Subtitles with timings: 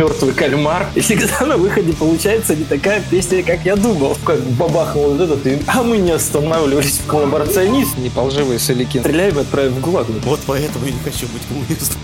[0.00, 0.86] мертвый кальмар.
[0.94, 4.16] И всегда на выходе получается не такая песня, как я думал.
[4.24, 7.00] Как бабахнул вот этот, и, а мы не останавливались.
[7.06, 7.98] Коллаборационист.
[7.98, 8.98] Не полживые солики.
[8.98, 10.06] Стреляем и отправим в ГУЛАГ.
[10.24, 12.00] Вот поэтому я не хочу быть коммунистом.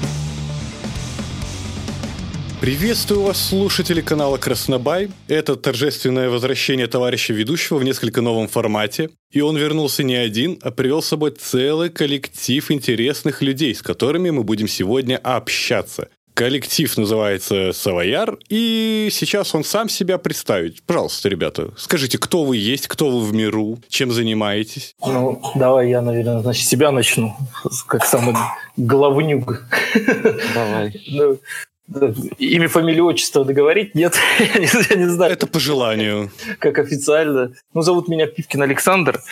[2.61, 5.11] Приветствую вас, слушатели канала Краснобай.
[5.29, 9.11] Это торжественное возвращение товарища ведущего в несколько новом формате.
[9.31, 14.31] И он вернулся не один, а привел с собой целый коллектив интересных людей, с которыми
[14.31, 16.09] мы будем сегодня общаться.
[16.37, 20.83] Коллектив называется «Савояр», и сейчас он сам себя представит.
[20.83, 24.95] Пожалуйста, ребята, скажите, кто вы есть, кто вы в миру, чем занимаетесь?
[25.01, 27.35] Ну, давай я, наверное, значит, себя начну,
[27.87, 28.35] как самый
[28.77, 29.65] головнюк.
[30.55, 31.01] Давай.
[31.09, 31.39] Ну,
[32.37, 33.95] Имя, фамилию, отчество договорить?
[33.95, 35.33] Нет, я, не, я не знаю.
[35.33, 36.31] Это по желанию.
[36.59, 37.53] Как официально.
[37.73, 39.23] Ну, зовут меня Пивкин Александр.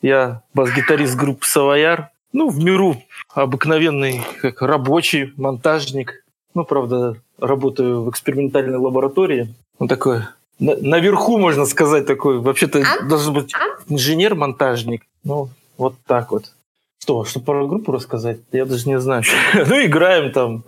[0.00, 2.08] Я бас-гитарист группы «Савояр».
[2.32, 3.02] Ну, в миру
[3.34, 6.23] обыкновенный, как рабочий, монтажник,
[6.54, 9.54] ну, правда, работаю в экспериментальной лаборатории.
[9.78, 10.22] Ну, такой
[10.58, 12.38] на, наверху, можно сказать, такой.
[12.38, 13.04] Вообще-то а?
[13.04, 13.52] должен быть
[13.88, 15.02] инженер-монтажник.
[15.24, 16.52] Ну, вот так вот.
[17.00, 18.38] Что, что про группу рассказать?
[18.52, 19.22] Я даже не знаю.
[19.54, 20.64] ну, играем там.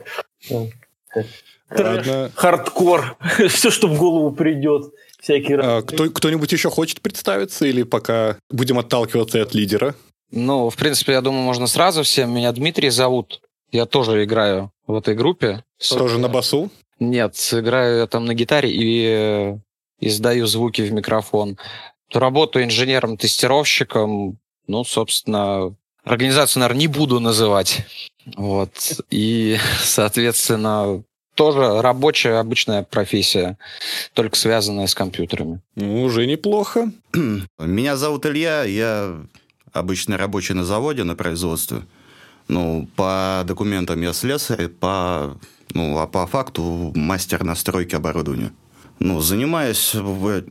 [1.69, 3.17] Трэш, хардкор.
[3.49, 4.93] Все, что в голову придет.
[5.21, 9.95] Всякие а, кто, кто-нибудь еще хочет представиться или пока будем отталкиваться от лидера?
[10.31, 12.35] Ну, в принципе, я думаю, можно сразу всем.
[12.35, 13.41] Меня Дмитрий зовут.
[13.73, 15.65] Я тоже играю в этой группе.
[15.89, 16.71] Тоже на басу?
[16.99, 19.59] Нет, играю я там на гитаре и э,
[20.01, 21.59] издаю звуки в микрофон.
[22.13, 24.39] Работаю инженером-тестировщиком.
[24.67, 27.85] Ну, собственно, организацию, наверное, не буду называть.
[28.37, 29.01] Вот.
[29.11, 31.03] И, соответственно,
[31.35, 33.59] тоже рабочая обычная профессия,
[34.15, 35.61] только связанная с компьютерами.
[35.75, 36.91] Ну, уже неплохо.
[37.59, 39.21] Меня зовут Илья, я
[39.73, 41.83] обычный рабочий на заводе, на производстве.
[42.49, 45.39] Ну, по документам я слесарь, по,
[45.75, 48.53] ну, а по факту мастер настройки оборудования.
[48.99, 49.95] Ну, занимаюсь,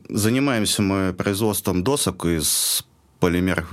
[0.08, 2.84] занимаемся мы производством досок из
[3.18, 3.66] полимер,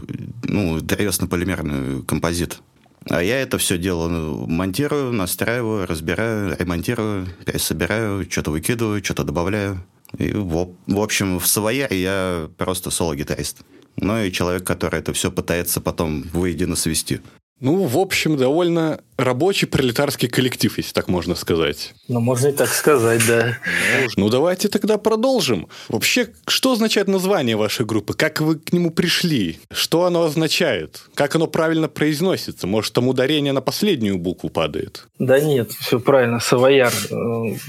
[0.43, 2.59] ну, древесно-полимерный композит.
[3.09, 4.07] А я это все дело
[4.47, 9.83] монтирую, настраиваю, разбираю, ремонтирую, пересобираю, что-то выкидываю, что-то добавляю.
[10.17, 13.61] И, в, в общем, в своя я просто соло-гитарист.
[13.97, 17.19] Ну и человек, который это все пытается потом воедино свести.
[17.63, 21.93] Ну, в общем, довольно рабочий пролетарский коллектив, если так можно сказать.
[22.09, 23.57] Ну, можно и так сказать, да.
[24.17, 25.69] Ну, давайте тогда продолжим.
[25.87, 28.15] Вообще, что означает название вашей группы?
[28.15, 29.59] Как вы к нему пришли?
[29.71, 31.03] Что оно означает?
[31.15, 32.67] Как оно правильно произносится?
[32.67, 35.07] Может, там ударение на последнюю букву падает?
[35.17, 36.91] Да нет, все правильно, Савояр.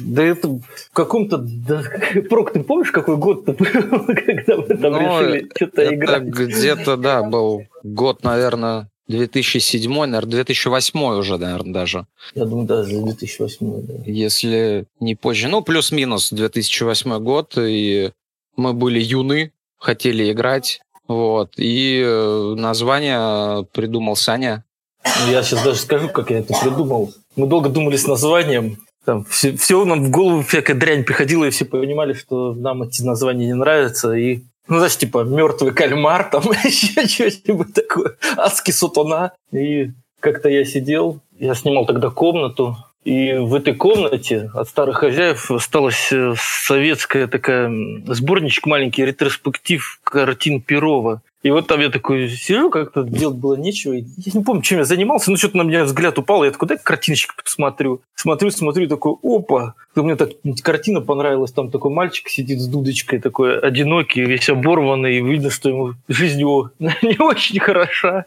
[0.01, 0.63] Да это в
[0.93, 1.39] каком-то...
[1.39, 1.85] Да,
[2.29, 3.67] Прок, ты помнишь, какой год-то был,
[4.07, 6.25] когда вы там ну, решили что-то играть?
[6.25, 12.07] Где-то, да, был год, наверное, 2007, наверное, 2008 уже, наверное, даже.
[12.35, 13.95] Я думаю, даже 2008, да.
[14.07, 15.49] Если не позже.
[15.49, 18.13] Ну, плюс-минус 2008 год, и
[18.57, 24.65] мы были юны, хотели играть, вот, и э, название придумал Саня.
[25.05, 27.13] Ну, я сейчас даже скажу, как я это придумал.
[27.37, 31.51] Мы долго думали с названием, там, все, все нам в голову всякая дрянь приходила, и
[31.51, 36.43] все понимали, что нам эти названия не нравятся, и ну, знаешь, типа мертвый кальмар, там
[36.65, 39.33] еще что-нибудь такое, адский сутана.
[39.53, 45.51] И как-то я сидел, я снимал тогда комнату, и в этой комнате от старых хозяев
[45.51, 47.71] осталась э, советская такая
[48.07, 51.21] сборничек маленький, ретроспектив картин Перова.
[51.45, 53.93] И вот там я такой сижу, как-то делать было нечего.
[53.93, 56.43] Я не помню, чем я занимался, но что-то на меня взгляд упал.
[56.43, 58.01] Я такой, дай картиночки посмотрю.
[58.15, 59.75] Смотрю, смотрю, такой, опа.
[59.95, 60.31] Мне так
[60.63, 61.53] картина понравилась.
[61.53, 65.19] Там такой мальчик сидит с дудочкой, такой одинокий, весь оборванный.
[65.19, 68.25] И видно, что ему жизнь его не очень хороша.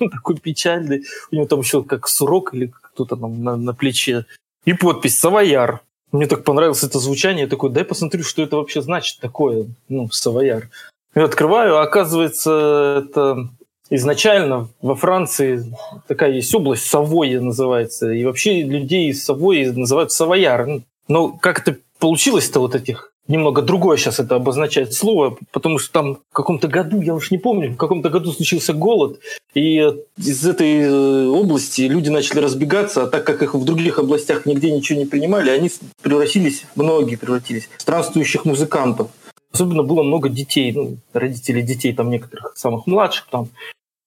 [0.00, 1.04] Он такой печальный.
[1.30, 4.24] У него там еще как сурок или кто-то там на, на плече.
[4.64, 5.82] И подпись «Савояр».
[6.12, 7.42] Мне так понравилось это звучание.
[7.42, 10.70] Я такой, дай посмотрю, что это вообще значит такое, ну, Савояр.
[11.14, 13.48] Я открываю, а оказывается, это
[13.90, 15.64] изначально во Франции
[16.08, 20.82] такая есть область, Савойя называется, и вообще людей из Савойи называют Савояр.
[21.06, 26.14] Но как это получилось-то вот этих немного другое сейчас это обозначает слово, потому что там
[26.30, 29.20] в каком-то году, я уж не помню, в каком-то году случился голод,
[29.54, 29.78] и
[30.18, 34.70] из этой э, области люди начали разбегаться, а так как их в других областях нигде
[34.70, 35.70] ничего не принимали, они
[36.02, 39.08] превратились, многие превратились в странствующих музыкантов.
[39.54, 43.50] Особенно было много детей, ну, родителей детей, там некоторых самых младших, там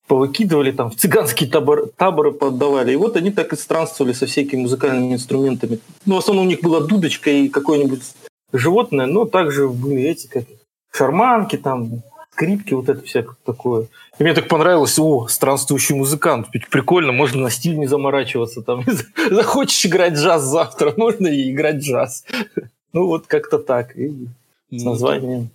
[0.05, 2.91] повыкидывали, там в цыганские табор, таборы поддавали.
[2.91, 5.79] И вот они так и странствовали со всякими музыкальными инструментами.
[6.05, 8.01] Ну, в основном у них была дудочка и какое-нибудь
[8.51, 10.43] животное, но также были эти, как
[10.91, 12.03] шарманки, там,
[12.33, 13.87] скрипки, вот это всякое такое.
[14.19, 18.61] И мне так понравилось, о, странствующий музыкант, ведь прикольно, можно на стиль не заморачиваться.
[18.61, 18.83] Там.
[19.31, 22.25] Захочешь играть джаз завтра, можно и играть джаз.
[22.93, 23.93] Ну вот как-то так.
[24.69, 25.49] С ну, названием.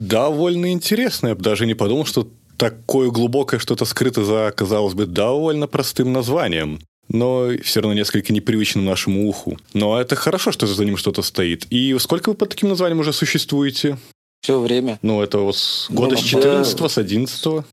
[0.00, 1.28] Довольно интересно.
[1.28, 6.12] Я бы даже не подумал, что такое глубокое что-то скрыто за, казалось бы, довольно простым
[6.12, 9.56] названием но все равно несколько непривычным нашему уху.
[9.74, 11.66] Но это хорошо, что за ним что-то стоит.
[11.70, 13.98] И сколько вы под таким названием уже существуете?
[14.40, 14.98] Все время.
[15.02, 16.88] Ну, это вот с года ну, с 14 да.
[16.88, 17.64] с 11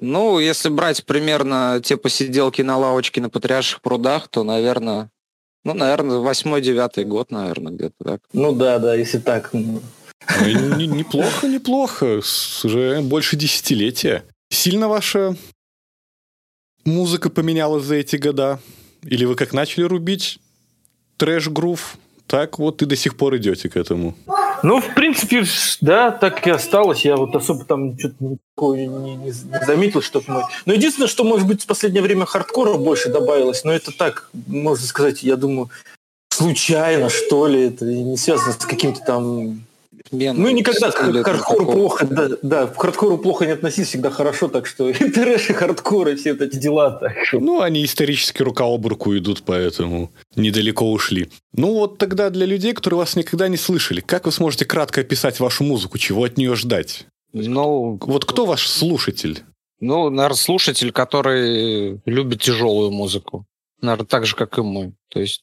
[0.00, 5.10] Ну, если брать примерно те посиделки на лавочке на Патриарших прудах, то, наверное,
[5.74, 8.20] ну, наверное, восьмой-девятый год, наверное, где-то так.
[8.32, 9.50] Ну да, да, если так.
[9.52, 9.82] Ну,
[10.40, 12.20] неплохо, неплохо.
[12.64, 14.24] Уже больше десятилетия.
[14.50, 15.36] Сильно ваша
[16.84, 18.60] музыка поменялась за эти года?
[19.02, 20.38] Или вы как начали рубить
[21.18, 24.16] трэш-грув, так вот и до сих пор идете к этому?
[24.62, 25.44] Ну, в принципе,
[25.80, 27.04] да, так и осталось.
[27.04, 30.42] Я вот особо там что-то не, не, не заметил, что мы...
[30.66, 34.86] Но единственное, что, может быть, в последнее время хардкора больше добавилось, но это так, можно
[34.86, 35.70] сказать, я думаю,
[36.30, 39.62] случайно, что ли, это не связано с каким-то там
[40.10, 44.48] Мен, ну, никогда к хардкору плохо, да, да, к хардкору плохо не относись, всегда хорошо,
[44.48, 46.90] так что и трэш, и хардкор, и все эти дела.
[46.92, 47.12] Так.
[47.32, 51.30] Ну, они исторически рука об руку идут, поэтому недалеко ушли.
[51.52, 55.40] Ну, вот тогда для людей, которые вас никогда не слышали, как вы сможете кратко описать
[55.40, 57.06] вашу музыку, чего от нее ждать?
[57.32, 59.42] Ну, вот кто ваш слушатель?
[59.80, 63.46] Ну, наверное, слушатель, который любит тяжелую музыку.
[63.80, 64.94] Наверное, так же, как и мы.
[65.08, 65.42] То есть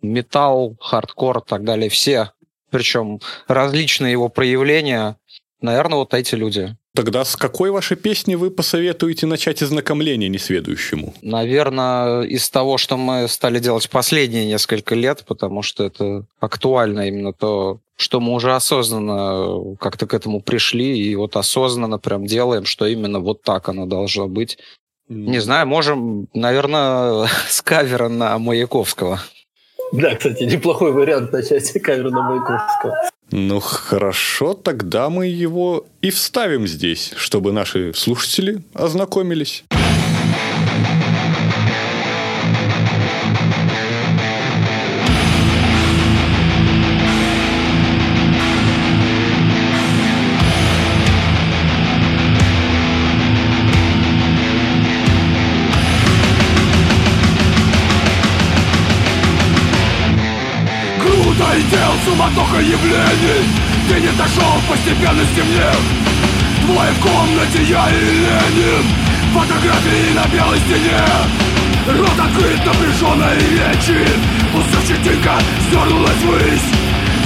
[0.00, 1.90] металл, хардкор и так далее.
[1.90, 2.32] Все
[2.74, 5.16] причем различные его проявления,
[5.60, 6.76] наверное, вот эти люди.
[6.92, 11.14] Тогда с какой вашей песни вы посоветуете начать ознакомление несведущему?
[11.22, 17.32] Наверное, из того, что мы стали делать последние несколько лет, потому что это актуально именно
[17.32, 22.86] то, что мы уже осознанно как-то к этому пришли, и вот осознанно прям делаем, что
[22.86, 24.58] именно вот так оно должно быть.
[25.08, 29.20] Не знаю, можем, наверное, с кавера на Маяковского.
[29.92, 32.96] Да, кстати, неплохой вариант начать кавер на Маяковского.
[33.30, 39.64] Ну хорошо, тогда мы его и вставим здесь, чтобы наши слушатели ознакомились.
[62.34, 63.44] Суматоха явлений.
[63.88, 65.80] Ты не дошел постепенно стемнел
[66.62, 68.84] Двое в комнате, я и Ленин.
[69.34, 71.04] Фотографии на белой стене.
[71.86, 74.08] Рот открыт напряженной речи.
[74.52, 75.38] Пустая щетинка
[75.68, 76.83] сдернулась ввысь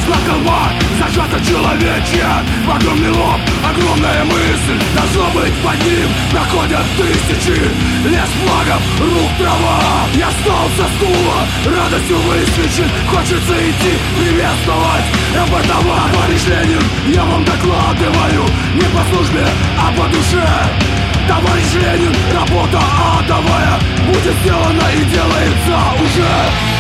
[0.08, 2.40] Знакома, зажата человечья.
[2.64, 4.81] Огромный лоб, огромная мысль.
[4.96, 7.60] Должно быть под ним находят тысячи
[8.08, 9.81] Лес флагов, рук трава.
[10.14, 11.38] Я встал со стула,
[11.76, 12.88] радостью высвечен.
[13.10, 15.05] Хочется идти приветствовать
[15.37, 16.82] Рапортовать, товарищ Ленин.
[17.14, 18.44] Я вам докладываю
[18.76, 19.46] Не по службе,
[19.76, 20.49] а по душе.
[21.28, 22.81] Товарищ Ленин, работа
[23.19, 23.78] адовая.
[24.06, 26.77] Будет сделана и делается уже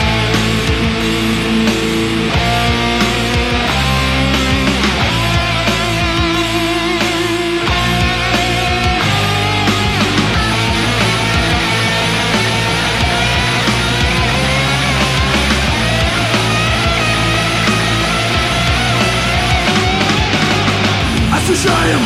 [21.58, 21.98] Ощущаем,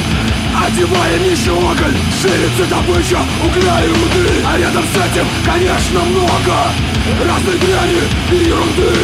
[0.66, 6.56] одеваем еще уголь Ширится добыча угля и руды А рядом с этим, конечно, много
[7.21, 8.97] Разной дряни и ерунды.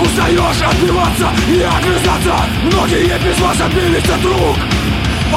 [0.00, 2.44] Устаешь отбиваться и огрызаться.
[2.64, 4.56] Многие без вас отбились от рук.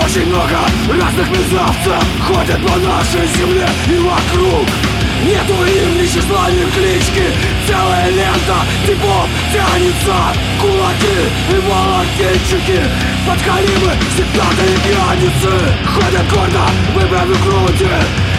[0.03, 0.57] Очень много
[0.89, 7.55] разных мерзавцев Ходят по нашей земле и вокруг Нету им ни числа, ни клички.
[7.67, 10.15] Целая лента типов тянется
[10.61, 11.17] Кулаки
[11.49, 12.79] и волокитчики
[13.25, 17.89] Под калибы сектаты пьяницы Ходят гордо, выправив груди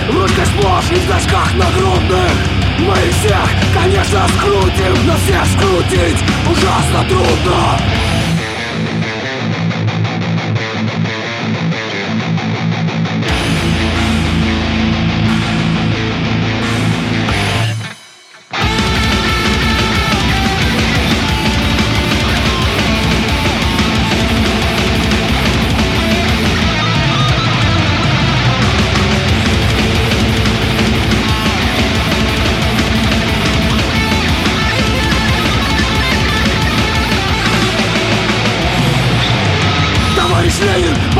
[0.08, 2.30] В ручках сплошь и в дашках нагрудных
[2.78, 6.22] Мы их всех, конечно, скрутим Но всех скрутить.
[6.48, 8.15] Ужасно трудно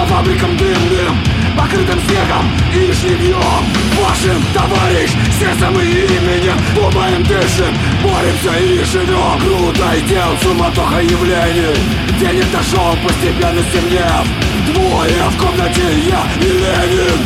[0.08, 1.16] Фабрикам дымным
[1.56, 3.64] Покрытым снегом и жневьем
[4.00, 9.38] Вашим, товарищ, сердцем и именем Думаем, дышим, боремся и живем.
[9.40, 11.76] Круто и дел, суматоха явлений
[12.20, 14.26] День отошел, постепенно стемнев
[14.72, 17.20] Двое в комнате, я и Ленин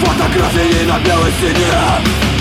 [0.00, 2.35] Фотографии на белой стене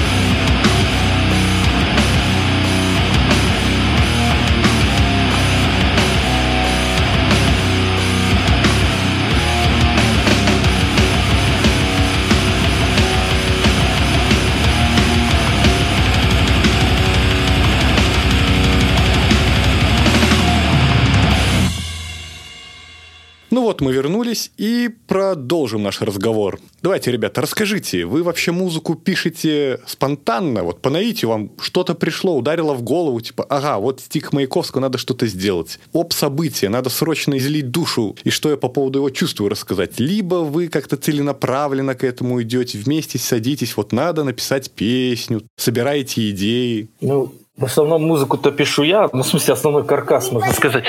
[23.75, 26.60] вот, мы вернулись и продолжим наш разговор.
[26.82, 30.63] Давайте, ребята, расскажите, вы вообще музыку пишете спонтанно?
[30.63, 34.98] Вот по наитию вам что-то пришло, ударило в голову, типа, ага, вот стих Маяковского, надо
[34.98, 35.79] что-то сделать.
[35.94, 40.00] Об событие, надо срочно излить душу, и что я по поводу его чувствую рассказать.
[40.00, 46.88] Либо вы как-то целенаправленно к этому идете, вместе садитесь, вот надо написать песню, собираете идеи.
[47.01, 50.86] Ну, в основном музыку-то пишу я, ну, в смысле, основной каркас, можно сказать,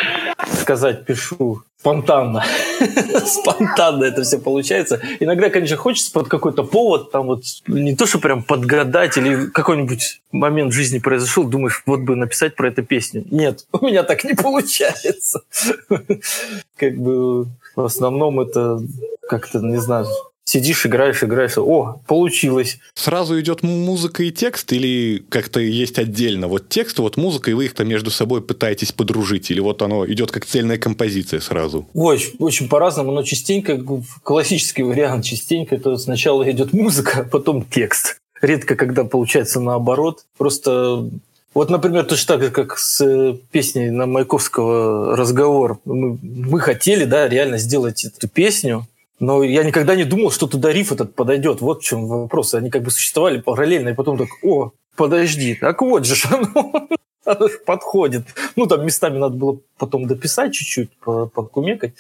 [0.61, 2.45] сказать пишу спонтанно.
[3.25, 5.01] спонтанно это все получается.
[5.21, 10.23] Иногда, конечно, хочется под какой-то повод, там вот не то, что прям подгадать или какой-нибудь
[10.33, 13.25] момент в жизни произошел, думаешь, вот бы написать про эту песню.
[13.31, 15.43] Нет, у меня так не получается.
[16.77, 17.47] как бы
[17.77, 18.81] в основном это
[19.29, 20.07] как-то, не знаю,
[20.47, 22.79] сидишь, играешь, играешь, о, получилось.
[22.95, 26.49] Сразу идет музыка и текст или как-то есть отдельно?
[26.49, 29.51] Вот текст, вот музыка, и вы их там между собой пытаетесь подружить?
[29.51, 31.87] Или вот оно идет как цельная композиция сразу?
[31.93, 33.79] Очень, очень по-разному, но частенько,
[34.23, 38.21] классический вариант, частенько это сначала идет музыка, а потом текст.
[38.41, 40.25] Редко, когда получается наоборот.
[40.39, 41.11] Просто
[41.55, 45.79] вот, например, точно так же, как с э, песней на Маяковского «Разговор».
[45.87, 48.87] Мы, мы хотели, да, реально сделать эту песню,
[49.19, 51.61] но я никогда не думал, что туда риф этот подойдет.
[51.61, 52.55] Вот в чем вопрос.
[52.55, 56.89] Они как бы существовали параллельно, и потом так, о, подожди, так вот же оно,
[57.67, 58.27] подходит.
[58.57, 61.95] Ну, там местами надо было потом дописать чуть-чуть, покумекать,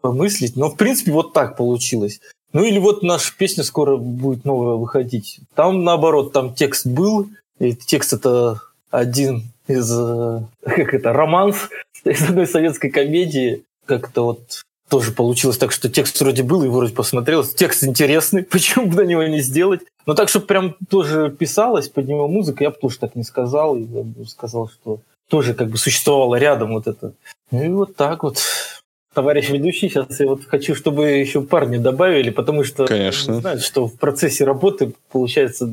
[0.00, 0.56] помыслить.
[0.56, 2.20] Но, в принципе, вот так получилось.
[2.52, 5.40] Ну, или вот наша песня скоро будет новая выходить.
[5.54, 11.68] Там, наоборот, там текст был, и текст это один из, э, как это, романс
[12.04, 13.64] из одной советской комедии.
[13.86, 17.44] Как-то вот тоже получилось так, что текст вроде был, его вроде посмотрел.
[17.44, 19.80] Текст интересный, почему бы на него не сделать?
[20.04, 23.76] Но так, чтобы прям тоже писалось под него музыка, я бы тоже так не сказал.
[23.76, 27.14] Я бы сказал, что тоже как бы существовало рядом вот это.
[27.52, 28.38] Ну и вот так вот
[29.14, 33.34] товарищ ведущий, сейчас я вот хочу, чтобы еще парни добавили, потому что Конечно.
[33.34, 35.70] знают, что в процессе работы получается...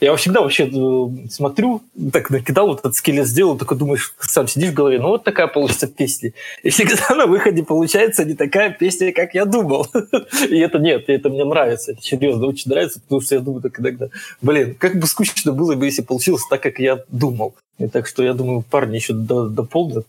[0.00, 4.70] Я всегда вообще э, смотрю, так накидал, вот этот скелет сделал, только думаешь, сам сидишь
[4.70, 6.32] в голове, ну вот такая получится песня.
[6.62, 9.86] И всегда на выходе получается не такая песня, как я думал.
[10.48, 13.78] И это нет, это мне нравится, это серьезно, очень нравится, потому что я думаю так
[13.80, 14.08] иногда,
[14.42, 17.54] блин, как бы скучно было бы, если получилось так, как я думал.
[17.78, 20.06] И так что я думаю, парни еще дополнят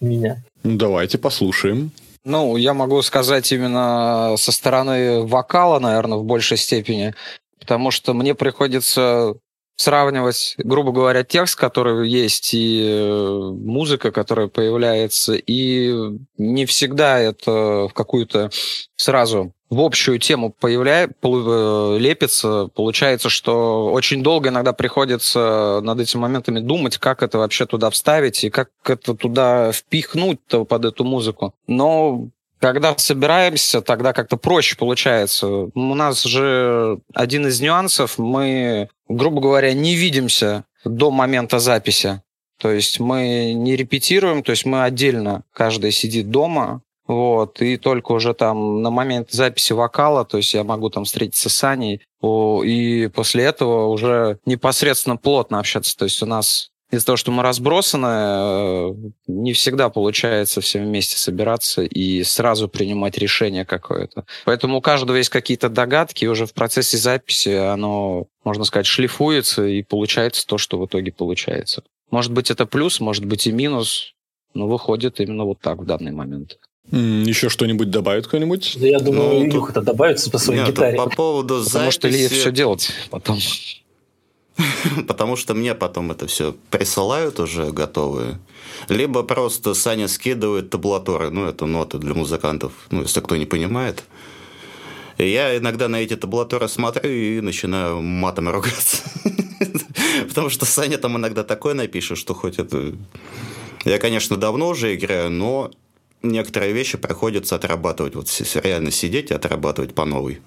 [0.00, 0.42] меня.
[0.62, 1.92] Ну, давайте послушаем.
[2.24, 7.14] Ну, я могу сказать именно со стороны вокала, наверное, в большей степени,
[7.60, 9.34] потому что мне приходится
[9.76, 15.94] сравнивать, грубо говоря, текст, который есть, и э, музыка, которая появляется, и
[16.36, 18.50] не всегда это в какую-то
[18.96, 26.20] сразу в общую тему появляет, э, лепится, получается, что очень долго иногда приходится над этими
[26.20, 31.54] моментами думать, как это вообще туда вставить и как это туда впихнуть под эту музыку.
[31.66, 32.28] Но
[32.60, 35.46] когда собираемся, тогда как-то проще получается.
[35.46, 42.22] У нас же один из нюансов, мы, грубо говоря, не видимся до момента записи.
[42.58, 48.12] То есть мы не репетируем, то есть мы отдельно, каждый сидит дома, вот, и только
[48.12, 53.10] уже там на момент записи вокала, то есть я могу там встретиться с Аней, и
[53.12, 55.96] после этого уже непосредственно плотно общаться.
[55.96, 58.94] То есть у нас из-за того, что мы разбросаны, э,
[59.28, 64.24] не всегда получается все вместе собираться и сразу принимать решение какое-то.
[64.44, 69.64] Поэтому у каждого есть какие-то догадки, и уже в процессе записи оно, можно сказать, шлифуется,
[69.66, 71.84] и получается то, что в итоге получается.
[72.10, 74.14] Может быть, это плюс, может быть и минус,
[74.54, 76.58] но выходит именно вот так в данный момент.
[76.90, 78.76] Еще что-нибудь добавит кто-нибудь?
[78.80, 79.84] Да я думаю, ну, Илюха-то тут...
[79.84, 80.96] добавит по своей Нет, гитаре.
[80.96, 81.98] По поводу Потому записи...
[81.98, 83.38] что Илья все делать потом.
[85.08, 88.38] Потому что мне потом это все присылают уже готовые.
[88.88, 94.04] Либо просто Саня скидывает таблатуры, ну, это ноты для музыкантов, ну, если кто не понимает.
[95.18, 99.02] И я иногда на эти таблатуры смотрю и начинаю матом ругаться.
[100.28, 102.94] Потому что Саня там иногда такое напишет, что хоть это...
[103.84, 105.70] Я, конечно, давно уже играю, но
[106.22, 108.14] некоторые вещи приходится отрабатывать.
[108.14, 108.28] Вот
[108.62, 110.40] реально сидеть и отрабатывать по новой.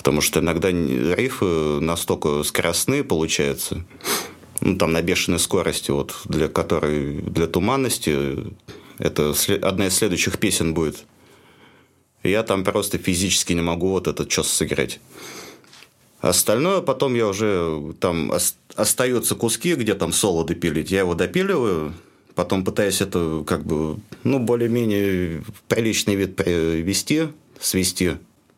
[0.00, 3.84] Потому что иногда рифы настолько скоростные получаются,
[4.62, 8.50] ну, там на бешеной скорости, вот, для которой, для туманности,
[8.98, 11.04] это одна из следующих песен будет.
[12.22, 15.00] Я там просто физически не могу вот этот час сыграть.
[16.22, 18.32] Остальное потом я уже там
[18.76, 20.90] остаются куски, где там соло допилить.
[20.90, 21.92] Я его допиливаю,
[22.34, 27.24] потом пытаюсь это как бы, ну, более-менее приличный вид привести,
[27.60, 28.12] свести.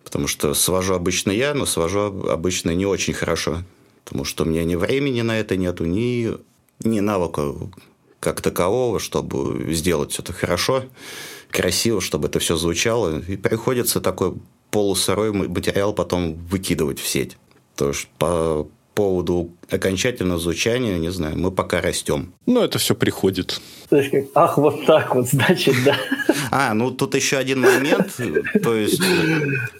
[0.04, 3.62] Потому что свожу обычно я, но свожу обычно не очень хорошо.
[4.04, 6.30] Потому что у меня ни времени на это нету, ни,
[6.84, 7.54] ни навыка
[8.20, 10.84] как такового, чтобы сделать это хорошо,
[11.50, 13.20] красиво, чтобы это все звучало.
[13.20, 14.34] И приходится такой
[14.70, 17.36] полусырой материал потом выкидывать в сеть.
[17.76, 22.32] То есть по поводу окончательного звучания, не знаю, мы пока растем.
[22.46, 23.60] Ну, это все приходит.
[24.34, 25.96] Ах, вот так вот, значит, да.
[26.50, 28.14] А, ну тут еще один момент.
[28.62, 29.00] То есть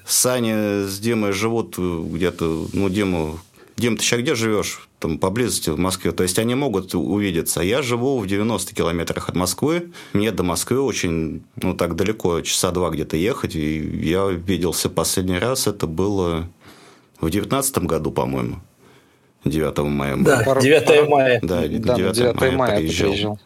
[0.06, 3.38] Саня с Димой живут где-то, ну, Диму
[3.76, 4.88] Дим, ты сейчас где живешь?
[4.98, 6.12] Там поблизости в Москве.
[6.12, 7.62] То есть они могут увидеться.
[7.62, 9.90] Я живу в 90 километрах от Москвы.
[10.12, 13.56] Мне до Москвы очень, ну, так далеко, часа два где-то ехать.
[13.56, 16.48] И я виделся последний раз, это было
[17.20, 18.60] в 19 году, по-моему.
[19.44, 20.16] 9 мая.
[20.18, 21.40] Да, 9 мая.
[21.42, 23.10] Да, 9, да, 9, 9 мая, мая приезжал.
[23.10, 23.38] приезжал.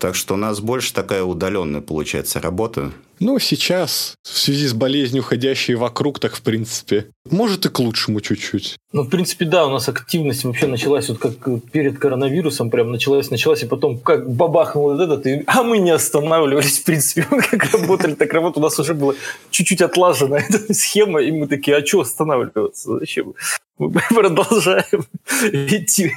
[0.00, 2.90] Так что у нас больше такая удаленная получается работа.
[3.18, 8.22] Ну, сейчас, в связи с болезнью, ходящей вокруг, так в принципе, может и к лучшему
[8.22, 8.78] чуть-чуть.
[8.92, 11.34] Ну, в принципе, да, у нас активность вообще началась вот как
[11.70, 15.90] перед коронавирусом, прям началась, началась, и потом как бабахнул вот этот, и, а мы не
[15.90, 19.12] останавливались, в принципе, как работали, так работа, у нас уже была
[19.50, 23.34] чуть-чуть отлажена эта схема, и мы такие, а что останавливаться, зачем?
[23.76, 25.04] Мы продолжаем
[25.42, 26.14] идти.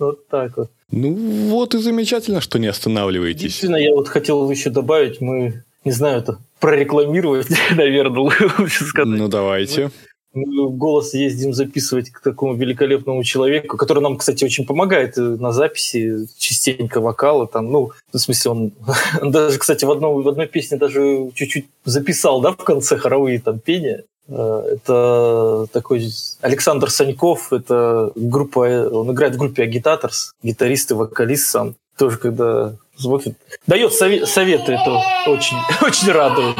[0.00, 0.70] Вот так вот.
[0.96, 3.42] Ну, вот и замечательно, что не останавливаетесь.
[3.42, 9.18] Единственное, я вот хотел еще добавить, мы, не знаю, это прорекламировать, наверное, лучше сказать.
[9.18, 9.90] Ну, давайте.
[10.34, 16.28] Мы голос ездим записывать к такому великолепному человеку, который нам, кстати, очень помогает на записи,
[16.38, 17.48] частенько вокала.
[17.48, 18.72] Там, ну, в смысле, он,
[19.20, 23.40] он даже, кстати, в, одном, в одной песне даже чуть-чуть записал, да, в конце хоровые
[23.40, 24.04] там пения.
[24.28, 26.10] Э, это такой
[26.40, 31.74] Александр Саньков, это группа, он играет в группе Агитаторс, гитарист и вокалист сам.
[31.96, 35.56] Тоже когда смотрит, дает совет, советы, это очень,
[35.86, 36.56] очень радует.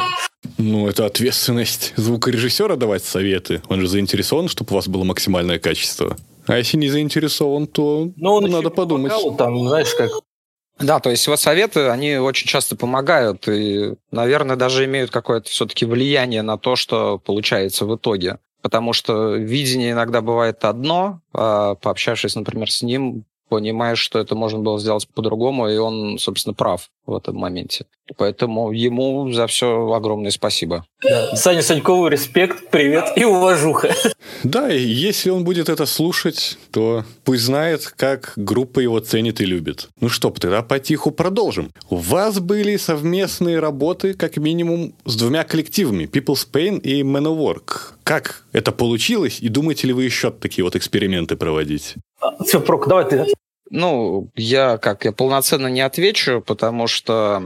[0.59, 3.62] Ну, это ответственность звукорежиссера давать советы.
[3.68, 6.16] Он же заинтересован, чтобы у вас было максимальное качество.
[6.46, 9.12] А если не заинтересован, то Но он надо подумать.
[9.38, 10.11] Там, знаешь, как
[10.85, 15.85] да, то есть его советы, они очень часто помогают и, наверное, даже имеют какое-то все-таки
[15.85, 18.38] влияние на то, что получается в итоге.
[18.62, 24.59] Потому что видение иногда бывает одно, а пообщавшись, например, с ним, понимаешь, что это можно
[24.59, 27.87] было сделать по-другому, и он, собственно, прав в этом моменте.
[28.17, 30.85] Поэтому ему за все огромное спасибо.
[31.03, 31.37] Да.
[31.37, 33.95] Саня Санькову респект, привет и уважуха.
[34.43, 39.47] Да, и если он будет это слушать, то пусть знает, как группа его ценит и
[39.47, 39.88] любит.
[40.01, 41.71] Ну что, тогда потиху продолжим.
[41.88, 47.38] У вас были совместные работы, как минимум, с двумя коллективами, People's Pain и Man of
[47.38, 47.95] Work.
[48.03, 51.95] Как это получилось, и думаете ли вы еще такие вот эксперименты проводить?
[52.21, 53.27] А, все, Прок, давай ты
[53.75, 57.43] ну, я как, я полноценно не отвечу, потому что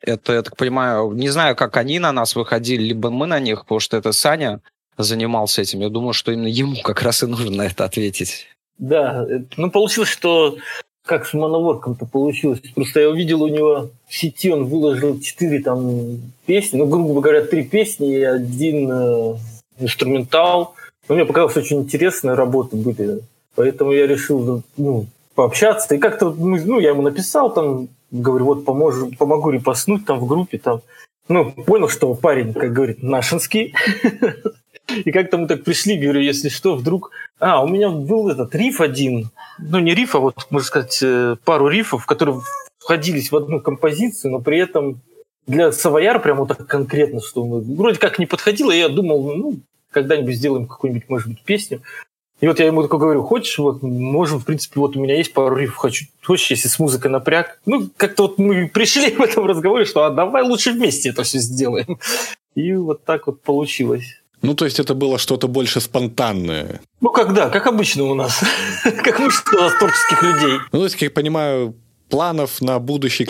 [0.00, 3.62] это, я так понимаю, не знаю, как они на нас выходили, либо мы на них,
[3.62, 4.60] потому что это Саня
[4.96, 5.80] занимался этим.
[5.80, 8.46] Я думаю, что именно ему как раз и нужно на это ответить.
[8.78, 10.56] Да, ну получилось, что
[11.04, 12.60] как с моноворком-то получилось.
[12.76, 17.44] Просто я увидел у него в сети, он выложил четыре там песни, ну, грубо говоря,
[17.44, 19.36] три песни и один э,
[19.80, 20.74] инструментал.
[21.08, 23.22] Но мне показалось очень интересные работы были.
[23.56, 25.94] Поэтому я решил ну, пообщаться.
[25.94, 30.58] И как-то, ну, я ему написал, там, говорю, вот поможу, помогу репостнуть там в группе,
[30.58, 30.82] там.
[31.28, 33.74] Ну, понял, что парень, как говорит, нашинский.
[35.04, 37.12] И как-то мы так пришли, говорю, если что, вдруг...
[37.38, 41.36] А, у меня был этот риф один, ну, не риф, а вот, можно сказать, э,
[41.44, 42.40] пару рифов, которые
[42.78, 45.00] входились в одну композицию, но при этом
[45.46, 49.60] для Савояр прям вот так конкретно, что мы, вроде как не подходило, я думал, ну,
[49.90, 51.82] когда-нибудь сделаем какую-нибудь, может быть, песню.
[52.42, 55.32] И вот я ему такой говорю, хочешь, вот можем, в принципе, вот у меня есть
[55.32, 57.60] пару рифов, хочу, хочешь, если с музыкой напряг.
[57.66, 61.38] Ну, как-то вот мы пришли в этом разговоре, что а давай лучше вместе это все
[61.38, 62.00] сделаем.
[62.56, 64.20] И вот так вот получилось.
[64.42, 66.80] Ну, то есть это было что-то больше спонтанное.
[67.00, 67.48] Ну, когда?
[67.48, 68.40] Как обычно у нас.
[69.04, 70.58] Как мы что, у нас творческих людей.
[70.72, 71.76] Ну, то есть, как я понимаю,
[72.08, 73.28] планов на будущий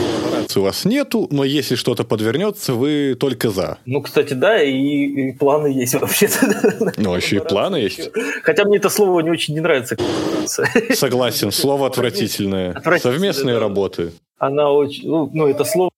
[0.56, 3.78] у вас нету, но если что-то подвернется, вы только за.
[3.86, 6.92] Ну, кстати, да, и, и планы есть вообще-то.
[6.96, 8.10] Ну, еще и планы есть.
[8.42, 9.96] Хотя мне это слово не очень не нравится.
[10.94, 12.80] Согласен, слово отвратительное.
[13.00, 14.12] Совместные работы.
[14.38, 15.08] Она очень...
[15.08, 15.92] Ну, ну, это слово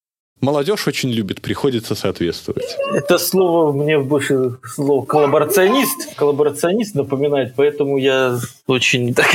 [0.44, 2.76] молодежь очень любит, приходится соответствовать.
[2.92, 9.26] Это слово мне больше слово коллаборационист, коллаборационист напоминает, поэтому я очень так,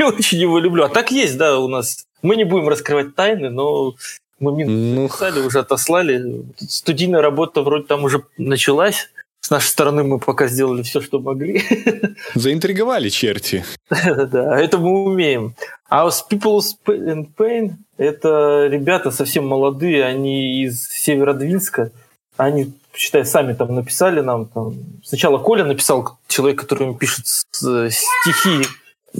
[0.00, 0.84] очень его люблю.
[0.84, 2.04] А так есть, да, у нас.
[2.22, 3.94] Мы не будем раскрывать тайны, но
[4.42, 5.08] мы мин ну...
[5.08, 6.44] писали, уже отослали.
[6.58, 9.08] Студийная работа вроде там уже началась.
[9.40, 11.62] С нашей стороны мы пока сделали все, что могли.
[12.34, 13.64] Заинтриговали черти.
[13.90, 15.54] Да, это мы умеем.
[15.88, 21.90] А с People's and Pain это ребята совсем молодые, они из Северодвинска.
[22.36, 24.46] Они, считай, сами там написали нам.
[24.46, 24.74] Там...
[25.04, 28.66] Сначала Коля написал, человек, который им пишет стихи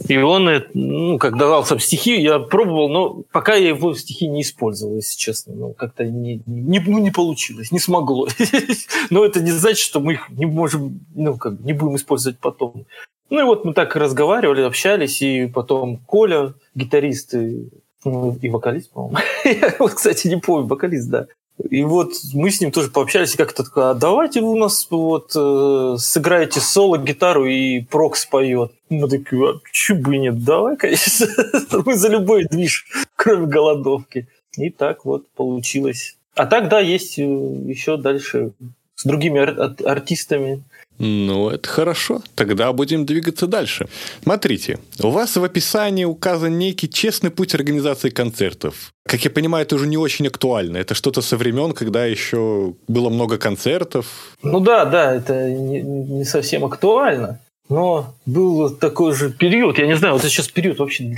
[0.08, 4.26] и он, э, ну, как давал сам стихи, я пробовал, но пока я его стихи
[4.26, 5.54] не использовал, если честно.
[5.54, 8.28] Ну, как-то не, не, ну, не получилось, не смогло.
[9.10, 12.86] но это не значит, что мы их не можем, ну, как не будем использовать потом.
[13.28, 17.68] Ну и вот мы так разговаривали, общались, и потом Коля, гитарист и,
[18.04, 19.18] ну, и вокалист, по-моему.
[19.44, 21.26] я кстати, не помню, вокалист, да.
[21.70, 25.32] И вот мы с ним тоже пообщались, и как-то а давайте вы у нас вот
[25.36, 28.72] э, сыграете соло, гитару и прок споет.
[28.88, 31.26] Мы такие, а чё бы нет, давай, конечно.
[31.84, 32.86] мы за любой движ,
[33.16, 34.28] кроме голодовки.
[34.56, 36.16] И так вот получилось.
[36.34, 38.52] А так, да, есть э, еще дальше
[38.96, 40.62] с другими ар- артистами
[40.98, 42.22] ну, это хорошо.
[42.34, 43.88] Тогда будем двигаться дальше.
[44.22, 48.92] Смотрите, у вас в описании указан некий честный путь организации концертов.
[49.08, 50.76] Как я понимаю, это уже не очень актуально.
[50.76, 54.36] Это что-то со времен, когда еще было много концертов.
[54.42, 57.40] Ну да, да, это не, не совсем актуально.
[57.68, 61.10] Но был такой же период, я не знаю, вот сейчас период вообще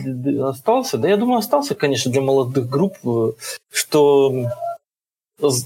[0.43, 3.33] остался, да я думаю, остался, конечно, для молодых групп, э,
[3.73, 4.47] что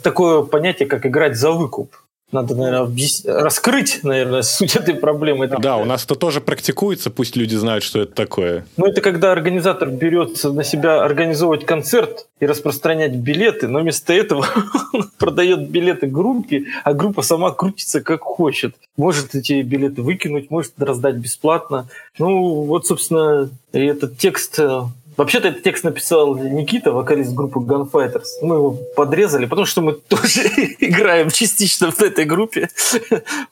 [0.02, 1.94] такое понятие, как играть за выкуп.
[2.30, 3.24] Надо, наверное, объяс...
[3.24, 5.46] раскрыть, наверное, суть этой проблемы.
[5.46, 8.66] Да, у нас это тоже практикуется, пусть люди знают, что это такое.
[8.76, 14.46] Ну, это когда организатор берет на себя организовывать концерт и распространять билеты, но вместо этого
[15.18, 18.74] продает билеты группе, а группа сама крутится как хочет.
[18.98, 21.88] Может эти билеты выкинуть, может раздать бесплатно.
[22.18, 24.82] Ну, вот, собственно, этот текст э,
[25.18, 28.38] Вообще-то этот текст написал Никита, вокалист группы Gunfighters.
[28.40, 30.42] Мы его подрезали, потому что мы тоже
[30.78, 32.68] играем частично в этой группе.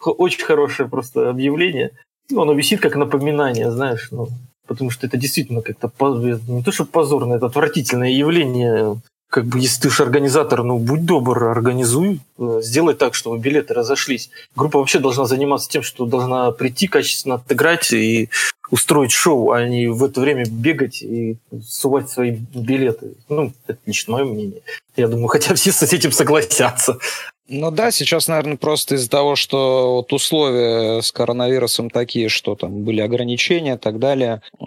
[0.05, 1.91] Очень хорошее просто объявление.
[2.31, 4.29] Оно висит как напоминание, знаешь, ну,
[4.69, 5.91] потому что это действительно как-то
[6.49, 11.05] не то, что позорное, это отвратительное явление как бы, если ты уж организатор, ну, будь
[11.05, 14.31] добр, организуй, э, сделай так, чтобы билеты разошлись.
[14.55, 18.31] Группа вообще должна заниматься тем, что должна прийти, качественно отыграть и
[18.71, 23.15] устроить шоу, а не в это время бегать и сувать свои билеты.
[23.29, 24.63] Ну, это лично мое мнение.
[24.97, 26.99] Я думаю, хотя все с этим согласятся.
[27.49, 32.83] Ну да, сейчас, наверное, просто из-за того, что вот условия с коронавирусом такие, что там
[32.83, 34.65] были ограничения и так далее, э,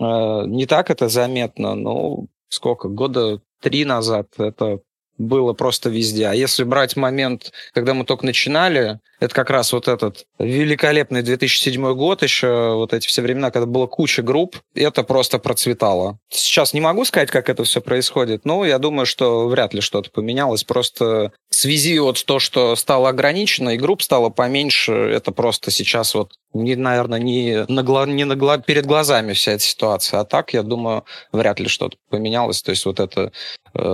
[0.48, 4.34] не так это заметно, но сколько, года три назад.
[4.38, 4.82] Это
[5.20, 6.28] было просто везде.
[6.28, 11.94] А если брать момент, когда мы только начинали, это как раз вот этот великолепный 2007
[11.94, 16.18] год еще, вот эти все времена, когда было куча групп, это просто процветало.
[16.30, 20.10] Сейчас не могу сказать, как это все происходит, но я думаю, что вряд ли что-то
[20.10, 20.64] поменялось.
[20.64, 26.16] Просто в связи вот то, что стало ограничено, и групп стало поменьше, это просто сейчас
[26.16, 30.22] вот не, наверное, не, на, гла, не на, гла, перед глазами вся эта ситуация.
[30.22, 32.64] А так, я думаю, вряд ли что-то поменялось.
[32.64, 33.32] То есть вот это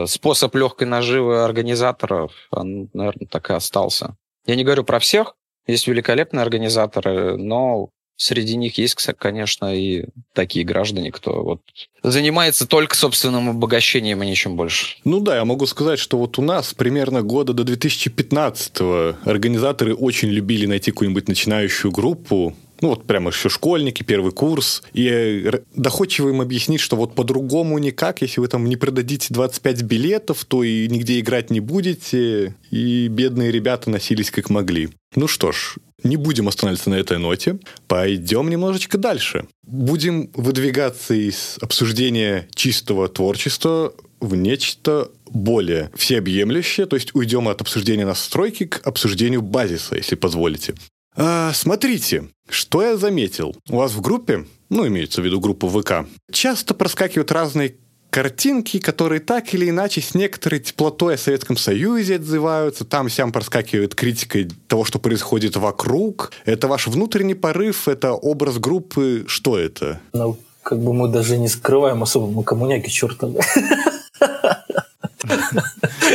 [0.06, 4.16] способ легкой наживы организаторов, он, наверное, так и остался.
[4.46, 5.36] Я не говорю про всех,
[5.68, 11.62] есть великолепные организаторы, но среди них есть, конечно, и такие граждане, кто вот
[12.04, 14.98] занимается только собственным обогащением и ничем больше.
[15.04, 20.30] Ну да, я могу сказать, что вот у нас примерно года до 2015-го организаторы очень
[20.30, 22.56] любили найти какую-нибудь начинающую группу,
[22.86, 28.22] ну вот прямо еще школьники, первый курс, и доходчиво им объяснить, что вот по-другому никак,
[28.22, 33.52] если вы там не продадите 25 билетов, то и нигде играть не будете, и бедные
[33.52, 34.90] ребята носились как могли.
[35.16, 39.48] Ну что ж, не будем останавливаться на этой ноте, пойдем немножечко дальше.
[39.64, 48.06] Будем выдвигаться из обсуждения чистого творчества в нечто более всеобъемлющее, то есть уйдем от обсуждения
[48.06, 50.76] настройки к обсуждению базиса, если позволите.
[51.16, 53.56] А, смотрите, что я заметил.
[53.70, 57.76] У вас в группе, ну, имеется в виду группу ВК, часто проскакивают разные
[58.10, 62.86] картинки, которые так или иначе с некоторой теплотой о Советском Союзе отзываются.
[62.86, 66.32] Там сям проскакивает критика того, что происходит вокруг.
[66.46, 69.26] Это ваш внутренний порыв, это образ группы.
[69.28, 70.00] Что это?
[70.14, 73.42] Ну, как бы мы даже не скрываем особо, мы коммуняки чертовы.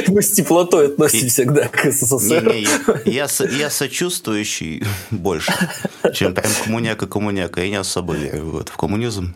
[0.08, 2.52] Мы с теплотой относимся всегда к СССР.
[2.52, 5.52] Не, не, я, я, я сочувствующий больше,
[6.14, 7.60] чем прям коммуняка-коммуняка.
[7.62, 9.34] Я не особо верю в, это, в коммунизм.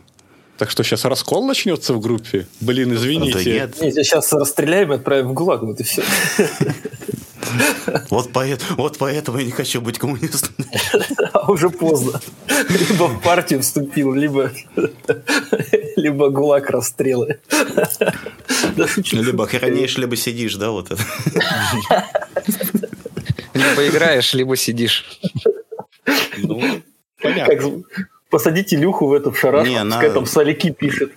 [0.57, 2.47] Так что сейчас раскол начнется в группе?
[2.61, 3.39] Блин, извините.
[3.39, 3.81] Да нет.
[3.81, 6.03] Не, сейчас расстреляем и отправим в ГУЛАГ, вот и все.
[8.11, 10.55] Вот, поэтому, вот поэтому я не хочу быть коммунистом.
[11.33, 12.21] А уже поздно.
[12.69, 14.51] Либо в партию вступил, либо,
[15.97, 17.41] либо ГУЛАГ расстрелы.
[18.87, 19.17] Шучу.
[19.17, 21.03] Либо хранишь, либо сидишь, да, вот это.
[23.55, 25.21] Либо играешь, либо сидишь.
[26.39, 26.83] Ну,
[27.21, 27.57] понятно.
[27.57, 30.15] Как, посадите Илюху в эту в шарашку, не, пускай на...
[30.15, 31.13] там соляки пишет.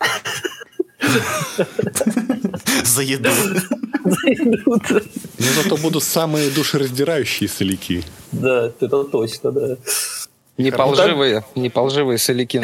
[2.83, 3.29] За еду.
[4.05, 4.81] За еду.
[5.39, 8.04] Но зато будут самые душераздирающие соляки.
[8.32, 9.78] Да, это точно, да.
[10.58, 12.62] Не полживые, не полживые соляки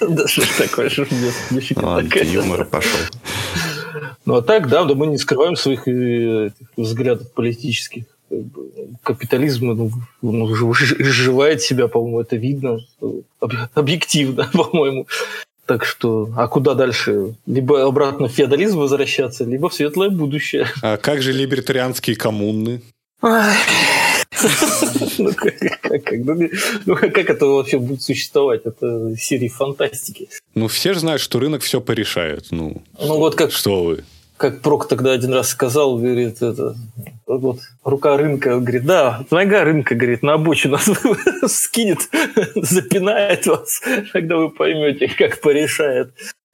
[0.00, 1.06] Да что ж такое, что
[2.24, 3.00] Юмор пошел.
[4.26, 8.04] Ну а так, да, да мы не скрываем своих э, взглядов политических
[9.02, 12.80] капитализм ну, ну, изживает себя, по-моему, это видно
[13.74, 15.06] объективно, по-моему.
[15.66, 17.34] Так что, а куда дальше?
[17.46, 20.66] Либо обратно в феодализм возвращаться, либо в светлое будущее.
[20.80, 22.82] А как же либертарианские коммуны?
[26.86, 28.62] Ну как это вообще будет существовать?
[28.64, 30.28] Это серии фантастики.
[30.54, 32.46] Ну все же знают, что рынок все порешает.
[32.50, 33.50] Ну, ну вот как...
[33.50, 34.04] Что вы?
[34.36, 36.76] Как Прок тогда один раз сказал, говорит, это,
[37.26, 40.78] вот, рука рынка, говорит, да, нога рынка, говорит, на обочину
[41.48, 42.08] скинет,
[42.54, 43.80] запинает вас,
[44.12, 46.12] когда вы поймете, как порешает.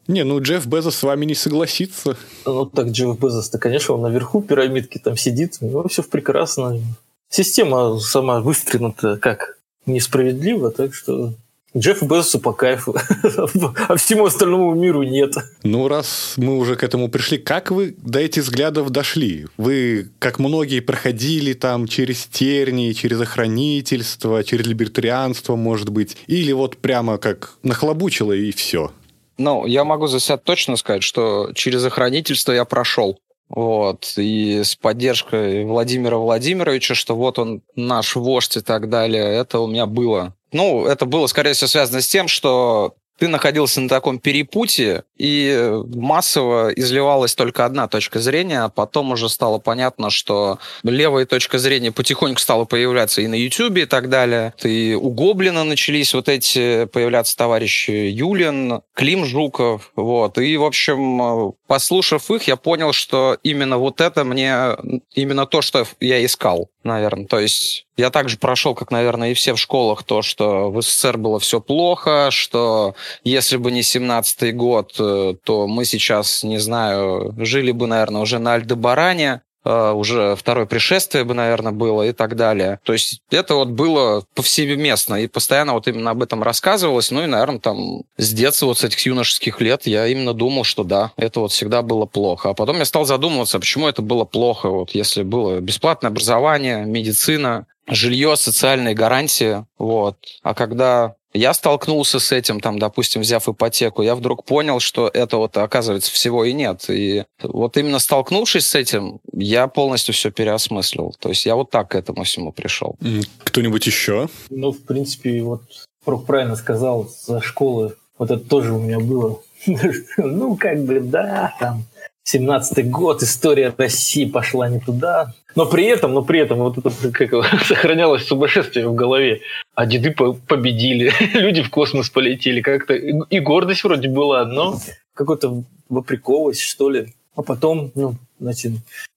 [0.08, 2.16] Не, ну Джефф Безос с вами не согласится.
[2.44, 6.80] Ну так Джефф Безос-то, конечно, он наверху пирамидки там сидит, у него все прекрасно.
[7.28, 11.34] Система сама выстроена как несправедливо, так что
[11.76, 12.94] Джеффу Безосу по кайфу,
[13.88, 15.34] а всему остальному миру нет.
[15.62, 19.46] Ну, раз мы уже к этому пришли, как вы до этих взглядов дошли?
[19.56, 26.76] Вы, как многие, проходили там через тернии, через охранительство, через либертарианство, может быть, или вот
[26.76, 28.92] прямо как нахлобучило и все?
[29.38, 33.18] Ну, я могу за себя точно сказать, что через охранительство я прошел.
[33.48, 39.58] Вот, и с поддержкой Владимира Владимировича, что вот он наш вождь и так далее, это
[39.58, 40.34] у меня было.
[40.52, 45.70] Ну, это было, скорее всего, связано с тем, что ты находился на таком перепутье, и
[45.94, 51.92] массово изливалась только одна точка зрения, а потом уже стало понятно, что левая точка зрения
[51.92, 54.54] потихоньку стала появляться и на YouTube и так далее.
[54.64, 60.38] И у Гоблина начались вот эти появляться товарищи Юлин, Клим Жуков, вот.
[60.38, 64.76] И, в общем, послушав их, я понял, что именно вот это мне,
[65.14, 67.26] именно то, что я искал наверное.
[67.26, 71.18] То есть я также прошел, как, наверное, и все в школах, то, что в СССР
[71.18, 77.34] было все плохо, что если бы не 17-й год, э, то мы сейчас, не знаю,
[77.38, 82.80] жили бы, наверное, уже на Альдебаране, уже второе пришествие бы, наверное, было и так далее.
[82.84, 87.10] То есть это вот было повсеместно, и постоянно вот именно об этом рассказывалось.
[87.10, 90.84] Ну и, наверное, там с детства, вот с этих юношеских лет я именно думал, что
[90.84, 92.50] да, это вот всегда было плохо.
[92.50, 97.66] А потом я стал задумываться, почему это было плохо, вот если было бесплатное образование, медицина,
[97.88, 100.16] жилье, социальные гарантии, вот.
[100.42, 105.36] А когда я столкнулся с этим, там, допустим, взяв ипотеку, я вдруг понял, что это
[105.36, 106.84] вот, оказывается, всего и нет.
[106.88, 111.14] И вот именно столкнувшись с этим, я полностью все переосмыслил.
[111.18, 112.96] То есть я вот так к этому всему пришел.
[113.44, 114.28] Кто-нибудь еще?
[114.50, 115.62] Ну, в принципе, вот
[116.04, 119.40] Прок правильно сказал, за школы вот это тоже у меня было.
[120.16, 121.84] ну, как бы, да, там,
[122.30, 125.32] 17-й год, история России пошла не туда.
[125.54, 129.40] Но при этом, но при этом вот это как, сохранялось сумасшествие в голове.
[129.74, 132.60] А деды победили, люди в космос полетели.
[132.60, 134.78] Как-то и гордость вроде была, но
[135.14, 137.14] какой-то вопрековость, что ли.
[137.34, 138.72] А потом, ну, значит,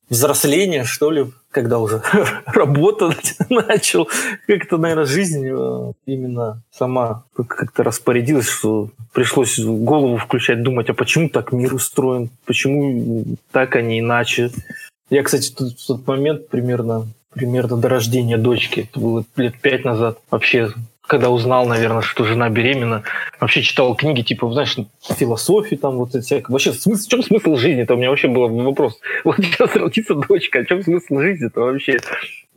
[0.10, 2.02] взросление, что ли, когда уже
[2.46, 3.15] работа
[3.50, 4.10] начал,
[4.46, 11.30] как-то, наверное, жизнь э, именно сама как-то распорядилась, что пришлось голову включать, думать, а почему
[11.30, 14.52] так мир устроен, почему так, а не иначе.
[15.10, 19.86] Я, кстати, тут, в тот момент примерно примерно до рождения дочки, это было лет пять
[19.86, 20.72] назад, вообще
[21.08, 23.04] когда узнал, наверное, что жена беременна,
[23.39, 24.76] вообще читал книги, типа, знаешь,
[25.18, 26.52] философии там, вот всякое.
[26.52, 27.84] Вообще, смысл, в чем смысл жизни?
[27.84, 29.00] Это у меня вообще был вопрос.
[29.24, 32.00] Вот сейчас родится дочка, а в чем смысл жизни-то вообще?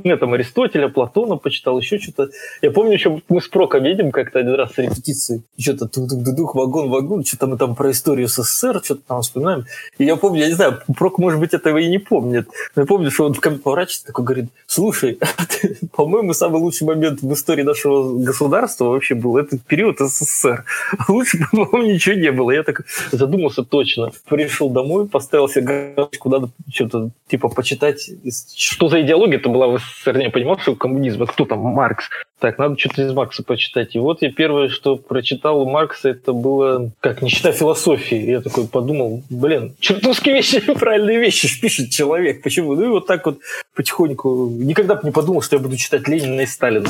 [0.05, 2.31] Я там Аристотеля, Платона почитал, еще что-то.
[2.63, 5.43] Я помню, еще мы с Проком едем как-то один раз с репетиции.
[5.59, 5.89] Что-то
[6.33, 9.65] дух вагон, вагон, что-то мы там про историю СССР, что-то там вспоминаем.
[9.99, 12.49] И я помню, я не знаю, Прок, может быть, этого и не помнит.
[12.77, 15.19] Но я помню, что он в камень поворачивается, такой говорит, слушай,
[15.93, 20.65] по-моему, самый лучший момент в истории нашего государства вообще был этот период СССР.
[21.09, 22.51] Лучше, по-моему, ничего не было.
[22.53, 24.11] Я так задумался точно.
[24.29, 28.11] Пришел домой, поставил себе галочку, надо что-то типа почитать,
[28.57, 29.81] что за идеология это была в.
[30.07, 32.09] Я понимал, что коммунизм, а кто там, Маркс.
[32.39, 33.97] Так, надо что-то из Маркса почитать.
[33.97, 38.17] И вот я первое, что прочитал у Маркса, это было, как, не читая философии.
[38.17, 42.43] Я такой подумал, блин, чертовски вещи, правильные вещи пишет человек.
[42.43, 42.75] Почему?
[42.75, 43.39] Ну и вот так вот
[43.75, 44.49] потихоньку.
[44.51, 46.89] Никогда бы не подумал, что я буду читать Ленина и Сталина.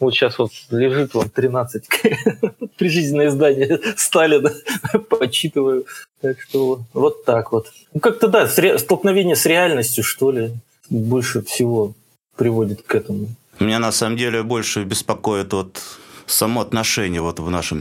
[0.00, 1.84] Вот сейчас вот лежит вам 13
[2.76, 4.52] прижизненное издание Сталина,
[5.08, 5.86] почитываю.
[6.20, 7.68] Так что вот так вот.
[7.92, 10.52] Ну, как-то да, столкновение с реальностью, что ли,
[10.90, 11.94] больше всего
[12.36, 13.28] приводит к этому.
[13.60, 15.80] Меня на самом деле больше беспокоит вот
[16.26, 17.80] само отношение вот в нашем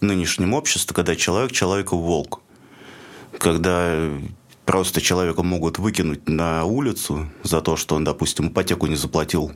[0.00, 2.40] нынешнем обществе, когда человек человеку волк.
[3.38, 4.10] Когда
[4.64, 9.52] просто человека могут выкинуть на улицу за то, что он, допустим, ипотеку не заплатил.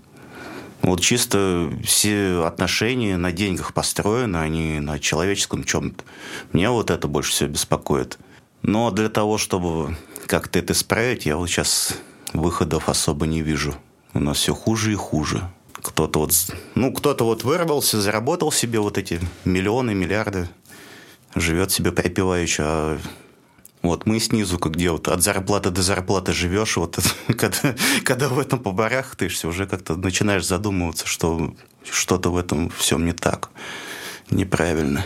[0.82, 6.04] Вот чисто все отношения на деньгах построены, они на человеческом чем-то.
[6.52, 8.18] Меня вот это больше всего беспокоит.
[8.62, 11.94] Но для того, чтобы как-то это исправить, я вот сейчас
[12.32, 13.74] выходов особо не вижу.
[14.18, 15.48] У нас все хуже и хуже.
[15.72, 16.32] Кто-то вот,
[16.74, 20.48] ну, кто-то вот вырвался, заработал себе вот эти миллионы, миллиарды,
[21.36, 22.98] живет себе припеваючи, а
[23.80, 28.40] вот мы снизу, как где вот от зарплаты до зарплаты живешь, вот когда, когда в
[28.40, 31.54] этом побарахтаешься, уже как-то начинаешь задумываться, что
[31.88, 33.50] что-то в этом всем не так,
[34.30, 35.04] неправильно.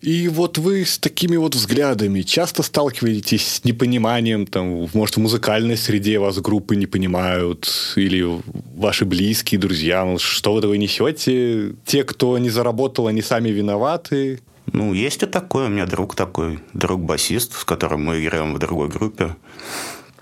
[0.00, 5.76] И вот вы с такими вот взглядами часто сталкиваетесь с непониманием, там, может, в музыкальной
[5.76, 8.26] среде вас группы не понимают, или
[8.74, 11.74] ваши близкие, друзья, что вы такое несете?
[11.84, 14.40] Те, кто не заработал, они сами виноваты?
[14.72, 15.66] Ну, есть и такое.
[15.66, 19.36] У меня друг такой, друг-басист, с которым мы играем в другой группе.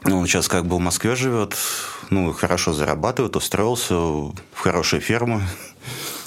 [0.04, 1.54] Он сейчас как бы в Москве живет,
[2.10, 5.40] ну, хорошо зарабатывает, устроился в хорошую ферму.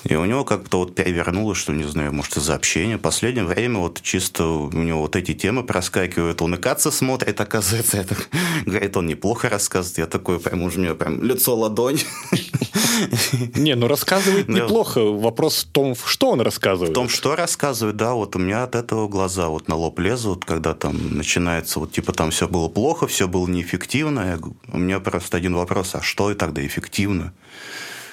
[0.03, 2.97] И у него как-то вот перевернулось, что, не знаю, может, из-за общения.
[2.97, 6.41] В последнее время вот чисто у него вот эти темы проскакивают.
[6.41, 7.97] Он и Каца смотрит, оказывается.
[7.97, 8.15] Это,
[8.65, 9.97] говорит, он неплохо рассказывает.
[9.99, 11.99] Я такой прям уже у меня прям лицо ладонь.
[13.55, 15.01] Не, ну рассказывает неплохо.
[15.01, 16.91] Вопрос в том, что он рассказывает.
[16.91, 18.13] В том, что рассказывает, да.
[18.13, 22.13] Вот у меня от этого глаза вот на лоб лезут, когда там начинается вот типа
[22.13, 24.39] там все было плохо, все было неэффективно.
[24.71, 27.33] У меня просто один вопрос, а что и тогда эффективно?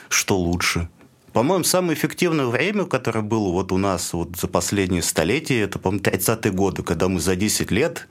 [0.09, 0.89] Что лучше?
[1.39, 6.03] По-моему, самое эффективное время, которое было вот у нас вот за последние столетия, это, по-моему,
[6.03, 8.09] 30-е годы, когда мы за 10 лет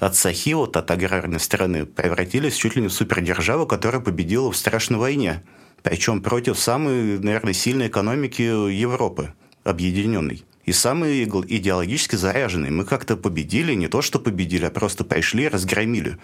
[0.00, 4.56] от Сахи, вот от аграрной страны, превратились чуть ли не в супердержаву, которая победила в
[4.56, 5.44] страшной войне.
[5.84, 9.32] Причем против самой, наверное, сильной экономики Европы,
[9.62, 10.44] объединенной.
[10.64, 12.72] И самые идеологически заряженные.
[12.72, 16.18] Мы как-то победили, не то что победили, а просто пришли, разгромили.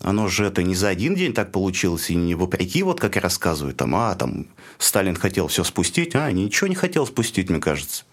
[0.00, 3.22] Оно же это не за один день так получилось, и не вопреки, вот как я
[3.22, 8.04] рассказываю, там, а, там, Сталин хотел все спустить, а, ничего не хотел спустить, мне кажется.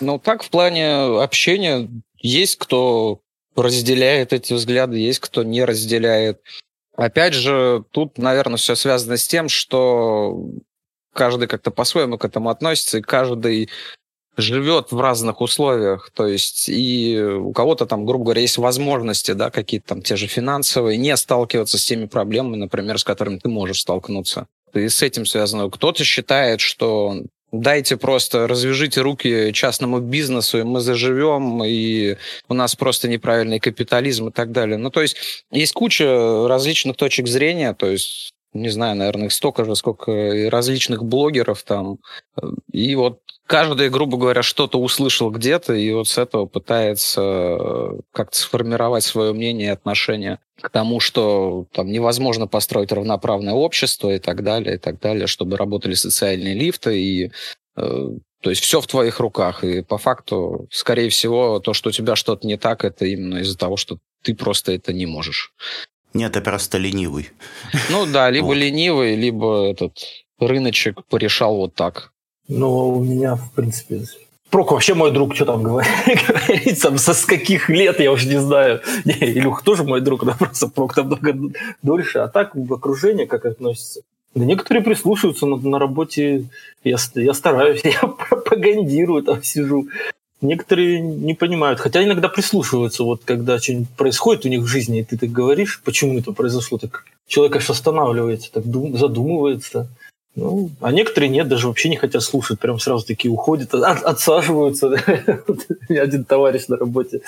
[0.00, 3.20] Ну, так, в плане общения есть кто
[3.56, 6.40] разделяет эти взгляды, есть кто не разделяет.
[6.96, 10.50] Опять же, тут, наверное, все связано с тем, что
[11.12, 13.70] каждый как-то по-своему к этому относится, и каждый
[14.38, 19.50] живет в разных условиях, то есть и у кого-то там, грубо говоря, есть возможности, да,
[19.50, 23.80] какие-то там те же финансовые, не сталкиваться с теми проблемами, например, с которыми ты можешь
[23.80, 24.46] столкнуться.
[24.74, 25.68] И с этим связано.
[25.70, 32.16] Кто-то считает, что дайте просто развяжите руки частному бизнесу, и мы заживем, и
[32.48, 34.76] у нас просто неправильный капитализм и так далее.
[34.76, 35.16] Ну, то есть
[35.50, 41.62] есть куча различных точек зрения, то есть не знаю, наверное, столько же, сколько различных блогеров
[41.62, 41.98] там.
[42.72, 48.38] И вот каждый, грубо говоря, что-то услышал где-то, и вот с этого пытается э, как-то
[48.38, 54.44] сформировать свое мнение и отношение к тому, что там невозможно построить равноправное общество и так
[54.44, 57.32] далее, и так далее, чтобы работали социальные лифты, и
[57.76, 58.08] э,
[58.42, 62.16] то есть все в твоих руках, и по факту, скорее всего, то, что у тебя
[62.16, 65.52] что-то не так, это именно из-за того, что ты просто это не можешь.
[66.12, 67.30] Нет, ты просто ленивый.
[67.90, 68.54] Ну да, либо вот.
[68.54, 69.98] ленивый, либо этот
[70.38, 72.12] рыночек порешал вот так.
[72.48, 74.02] Ну, у меня, в принципе,
[74.50, 78.40] Прок вообще мой друг, что там говорить, там, со с каких лет, я уже не
[78.40, 78.80] знаю.
[79.04, 81.36] Не, Илюх тоже мой друг, да, просто Прок намного
[81.82, 82.20] дольше.
[82.20, 84.00] А так в окружении как относится?
[84.34, 86.44] Да некоторые прислушиваются на, на работе,
[86.82, 89.88] я, я стараюсь, я пропагандирую, там сижу.
[90.40, 95.04] Некоторые не понимают, хотя иногда прислушиваются, вот когда что-нибудь происходит у них в жизни, и
[95.04, 99.88] ты так говоришь, почему это произошло, так человек аж останавливается, так дум, задумывается.
[100.38, 104.88] Ну, а некоторые нет, даже вообще не хотят слушать, прям сразу такие уходят, от, отсаживаются.
[105.88, 107.22] Один товарищ на работе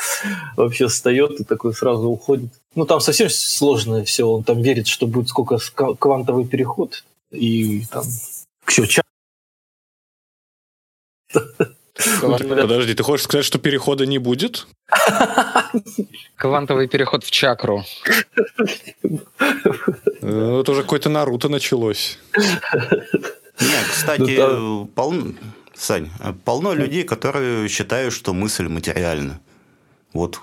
[0.56, 2.50] вообще встает и такой сразу уходит.
[2.76, 5.58] Ну, там совсем сложное все, он там верит, что будет сколько
[5.98, 8.04] квантовый переход, и там
[8.66, 9.02] все,
[12.30, 14.66] Подожди, ты хочешь сказать, что перехода не будет?
[16.36, 17.84] Квантовый переход в чакру.
[20.22, 22.18] Ну, это уже какой-то Наруто началось.
[22.36, 25.34] Нет, кстати, ну, полно,
[25.74, 26.10] Сань,
[26.44, 29.40] полно людей, которые считают, что мысль материальна.
[30.12, 30.40] Вот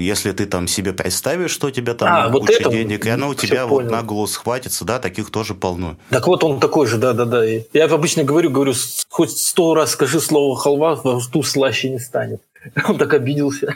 [0.00, 3.10] если ты там себе представишь, что у тебя там А, вот куча это денег, и
[3.10, 3.90] оно у тебя вот понял.
[3.90, 5.96] на голову схватится, да, таких тоже полно.
[6.10, 7.44] Так вот он такой же, да-да-да.
[7.44, 8.72] Я обычно говорю, говорю,
[9.08, 12.40] хоть сто раз скажи слово халва, во рту слаще не станет.
[12.88, 13.74] Он так обиделся.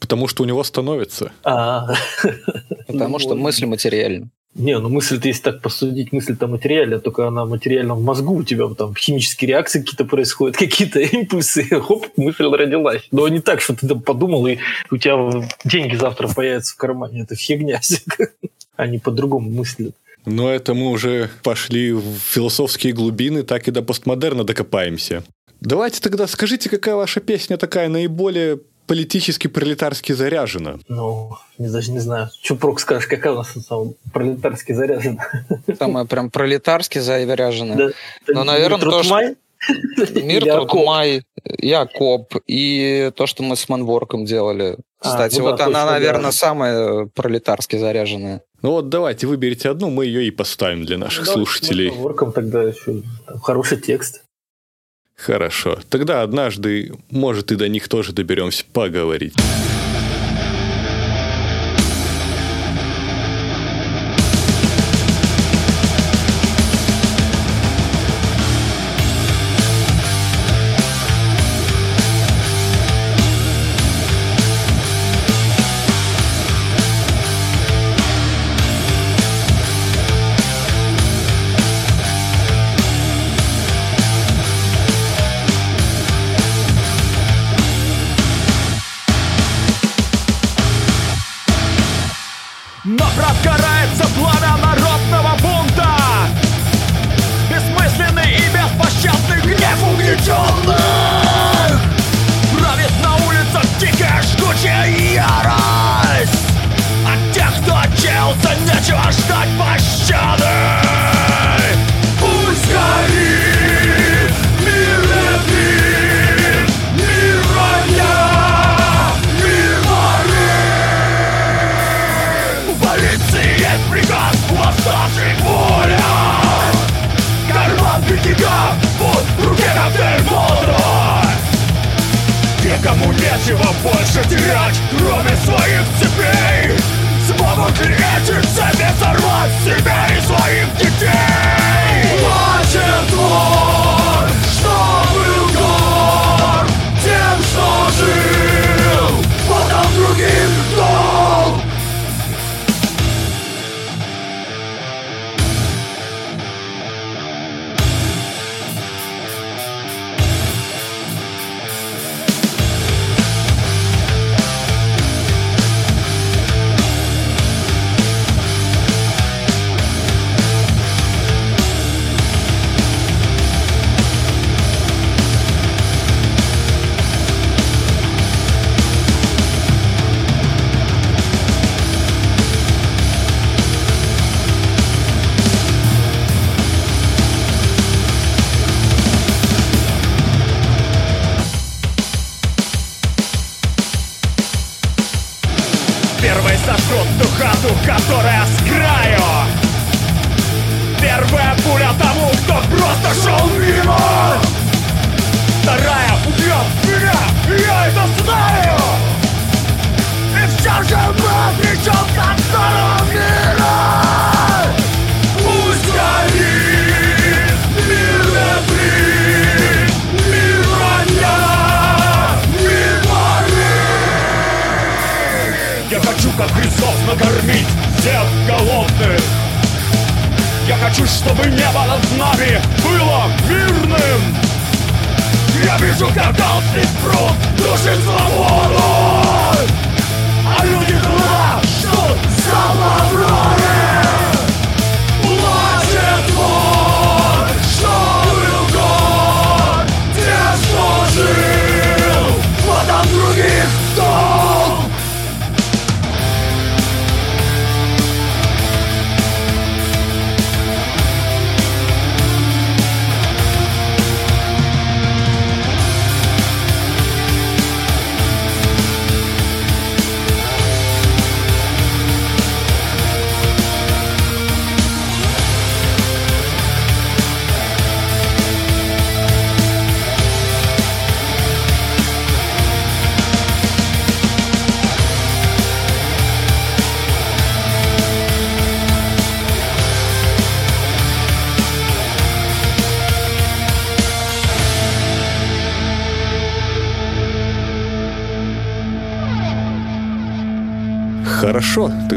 [0.00, 1.32] Потому что у него становится.
[1.44, 1.94] А,
[2.86, 4.28] Потому Ну, что мысль материальна.
[4.54, 8.68] Не, ну мысль-то, если так посудить, мысль-то материальная, только она материальна в мозгу, у тебя
[8.74, 13.08] там химические реакции какие-то происходят, какие-то импульсы, хоп, мысль родилась.
[13.10, 14.58] Но не так, что ты там подумал, и
[14.90, 17.22] у тебя деньги завтра появятся в кармане.
[17.22, 17.80] Это фигня.
[18.76, 19.94] Они по-другому мыслят.
[20.26, 25.24] Но это мы уже пошли в философские глубины, так и до постмодерна докопаемся.
[25.60, 30.78] Давайте тогда скажите, какая ваша песня такая наиболее политически пролетарски заряжена?
[30.88, 32.28] Ну, не, даже не знаю.
[32.42, 35.24] Что прок скажешь, какая у нас там пролетарский заряжена?
[35.78, 37.76] Самое прям пролетарски заряженное.
[37.76, 37.90] Да.
[38.28, 39.34] Ну, наверное, то, что-?
[39.68, 40.86] Мир, Или труд, окоп?
[40.86, 41.22] май,
[42.46, 44.76] и то, что мы с Манворком делали.
[45.00, 45.90] А, Кстати, ну да, вот она, точно, да.
[45.92, 48.42] наверное, самая пролетарски заряженная.
[48.62, 51.90] Ну вот давайте выберите одну, мы ее и поставим для наших слушателей.
[51.90, 54.22] Ворком тогда еще там хороший текст.
[55.16, 55.78] Хорошо.
[55.88, 59.34] Тогда однажды, может, и до них тоже доберемся поговорить.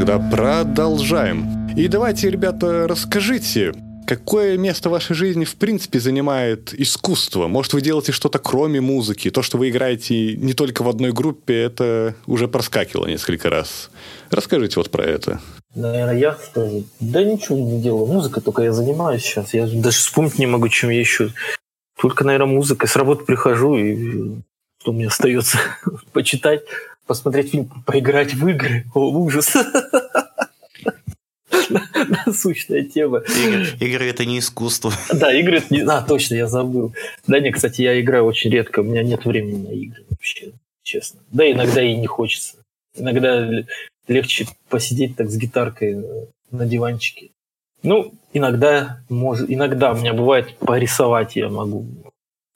[0.06, 1.68] Тогда продолжаем.
[1.76, 3.72] И давайте, ребята, расскажите,
[4.06, 7.48] Какое место в вашей жизни в принципе занимает искусство?
[7.48, 9.32] Может, вы делаете что-то кроме музыки?
[9.32, 13.90] То, что вы играете не только в одной группе, это уже проскакивало несколько раз.
[14.30, 15.40] Расскажите вот про это.
[15.74, 18.06] Наверное, я что Да ничего не делаю.
[18.06, 19.54] Музыкой только я занимаюсь сейчас.
[19.54, 21.32] Я даже вспомнить не могу, чем я еще.
[22.00, 22.86] Только, наверное, музыка.
[22.86, 24.36] С работы прихожу, и
[24.80, 25.58] что мне остается?
[26.12, 26.62] Почитать,
[27.06, 28.84] посмотреть фильм, поиграть в игры.
[28.94, 29.54] О, ужас.
[32.26, 33.18] насущная тема.
[33.18, 34.92] Игры, игры это не искусство.
[35.12, 35.80] Да, игры это не...
[35.82, 36.94] А, точно, я забыл.
[37.26, 40.52] Да не, кстати, я играю очень редко, у меня нет времени на игры вообще,
[40.82, 41.20] честно.
[41.30, 42.56] Да, иногда и не хочется.
[42.96, 43.48] Иногда
[44.08, 47.30] легче посидеть так с гитаркой э, на диванчике.
[47.82, 51.86] Ну, иногда, может, иногда у меня бывает порисовать я могу.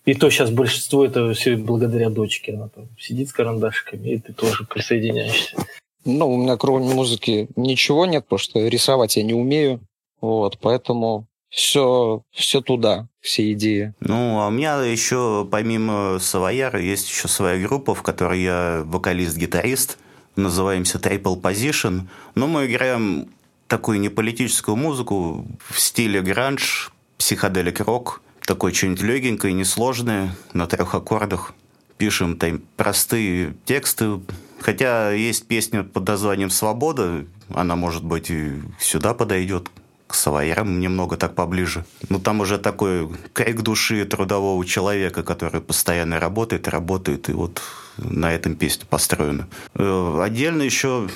[0.05, 2.55] И то сейчас большинство это все благодаря дочке.
[2.55, 5.57] Она там сидит с карандашиками, и ты тоже присоединяешься.
[6.05, 9.81] Ну, у меня кроме музыки ничего нет, потому что рисовать я не умею.
[10.21, 13.93] Вот, поэтому все, все туда, все идеи.
[14.01, 19.99] Ну, а у меня еще, помимо Савояра, есть еще своя группа, в которой я вокалист-гитарист.
[20.37, 22.03] Называемся Triple Position.
[22.35, 23.29] Но мы играем
[23.67, 28.23] такую неполитическую музыку в стиле гранж, психоделик рок.
[28.47, 31.55] Такой что-нибудь легенькое, несложное, на трех аккордах.
[31.99, 34.21] Пишем там простые тексты,
[34.61, 39.69] Хотя есть песня под названием «Свобода», она, может быть, и сюда подойдет,
[40.07, 41.85] к савоярам немного так поближе.
[42.09, 47.63] Но там уже такой крик души трудового человека, который постоянно работает, работает, и вот
[47.97, 49.49] на этом песня построена.
[49.75, 51.09] Э, отдельно еще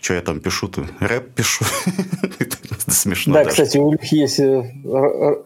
[0.00, 0.86] что я там пишу-то?
[1.00, 1.64] Рэп пишу.
[2.86, 3.34] Смешно.
[3.34, 3.50] Да, даже.
[3.50, 4.62] кстати, у них есть э,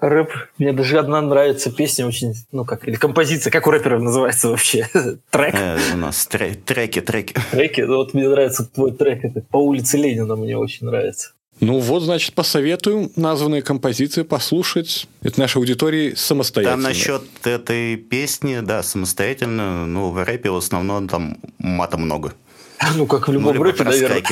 [0.01, 0.31] рэп.
[0.59, 4.89] Мне даже одна нравится песня очень, ну как, или композиция, как у рэперов называется вообще?
[5.31, 5.55] Трек?
[5.55, 7.35] Э, у нас треки, треки.
[7.51, 7.81] Треки?
[7.81, 11.33] Ну вот мне нравится твой трек, это «По улице Ленина» мне очень нравится.
[11.61, 15.07] Ну вот, значит, посоветую названные композиции послушать.
[15.23, 16.83] Это нашей аудитории самостоятельно.
[16.83, 19.87] Там насчет этой песни, да, самостоятельно.
[19.87, 22.35] Ну, в рэпе в основном там мата много.
[22.97, 24.23] Ну, как в любом ну, рэпе, наверное.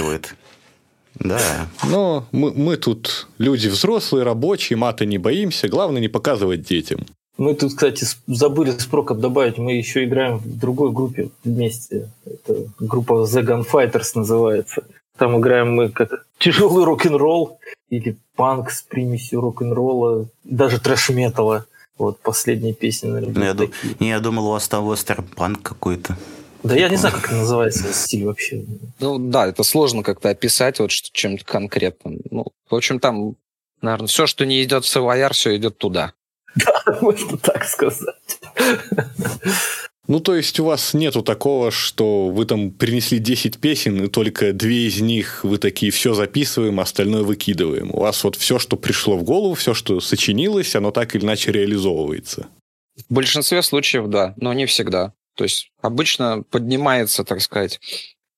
[1.19, 1.69] Да.
[1.89, 5.69] Но мы, мы тут люди взрослые, рабочие, мата не боимся.
[5.69, 7.07] Главное не показывать детям.
[7.37, 12.11] Мы тут, кстати, забыли с Прокоп добавить, мы еще играем в другой группе вместе.
[12.27, 14.85] Это группа The Gunfighters называется.
[15.17, 21.67] Там играем мы как тяжелый рок-н-ролл или панк с примесью рок-н-ролла, даже трэш-металла.
[21.99, 23.39] Вот последняя песня, наверное.
[23.39, 23.71] Ну, я, ду-
[24.01, 26.17] не, я думал, у вас там вестерн-панк какой-то.
[26.63, 28.65] Да я не знаю, как это называется, стиль вообще.
[28.99, 32.21] Ну да, это сложно как-то описать вот чем-то конкретным.
[32.31, 33.37] Ну, в общем, там,
[33.81, 36.13] наверное, все, что не идет в Савояр, все идет туда.
[36.57, 38.41] Да, можно так сказать.
[40.11, 44.53] Ну, то есть у вас нету такого, что вы там принесли 10 песен, и только
[44.53, 47.95] две из них вы такие все записываем, а остальное выкидываем.
[47.95, 51.53] У вас вот все, что пришло в голову, все, что сочинилось, оно так или иначе
[51.53, 52.49] реализовывается.
[53.09, 55.13] В большинстве случаев, да, но не всегда.
[55.41, 57.81] То есть обычно поднимается, так сказать,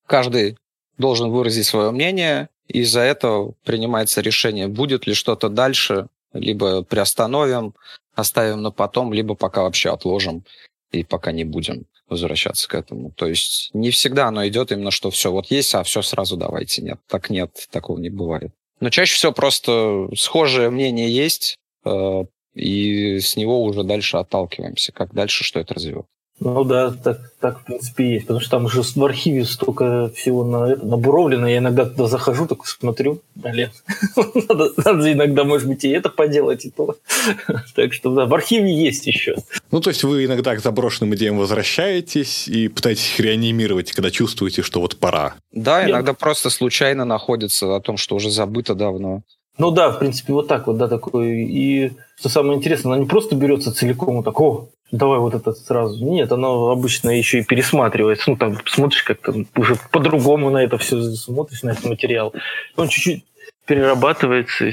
[0.07, 0.57] каждый
[0.99, 7.75] должен выразить свое мнение, и из-за этого принимается решение, будет ли что-то дальше, либо приостановим,
[8.15, 10.45] оставим на потом, либо пока вообще отложим
[10.93, 13.11] и пока не будем возвращаться к этому.
[13.11, 16.83] То есть не всегда оно идет именно, что все вот есть, а все сразу давайте.
[16.83, 18.53] Нет, так нет, такого не бывает.
[18.79, 22.25] Но чаще всего просто схожее мнение есть, э,
[22.55, 26.07] и с него уже дальше отталкиваемся, как дальше, что это развивает.
[26.45, 28.27] Ну да, так, так в принципе есть.
[28.27, 31.49] Потому что там уже в архиве столько всего на это, набуровлено.
[31.49, 33.71] Я иногда туда захожу, так смотрю, блин,
[34.49, 36.97] надо, надо иногда, может быть, и это поделать, и то.
[37.75, 39.37] так что да, в архиве есть еще.
[39.71, 44.63] Ну, то есть вы иногда к заброшенным идеям возвращаетесь и пытаетесь их реанимировать, когда чувствуете,
[44.63, 45.35] что вот пора.
[45.53, 49.23] Да, иногда просто случайно находится о том, что уже забыто давно.
[49.59, 51.45] Ну да, в принципе, вот так вот, да, такой.
[51.45, 55.53] И что самое интересное, она не просто берется целиком, вот так, о, давай вот это
[55.53, 56.05] сразу.
[56.05, 58.31] Нет, оно обычно еще и пересматривается.
[58.31, 62.33] Ну, там смотришь как-то уже по-другому на это все смотришь, на этот материал.
[62.77, 63.25] Он чуть-чуть
[63.67, 64.71] перерабатывается.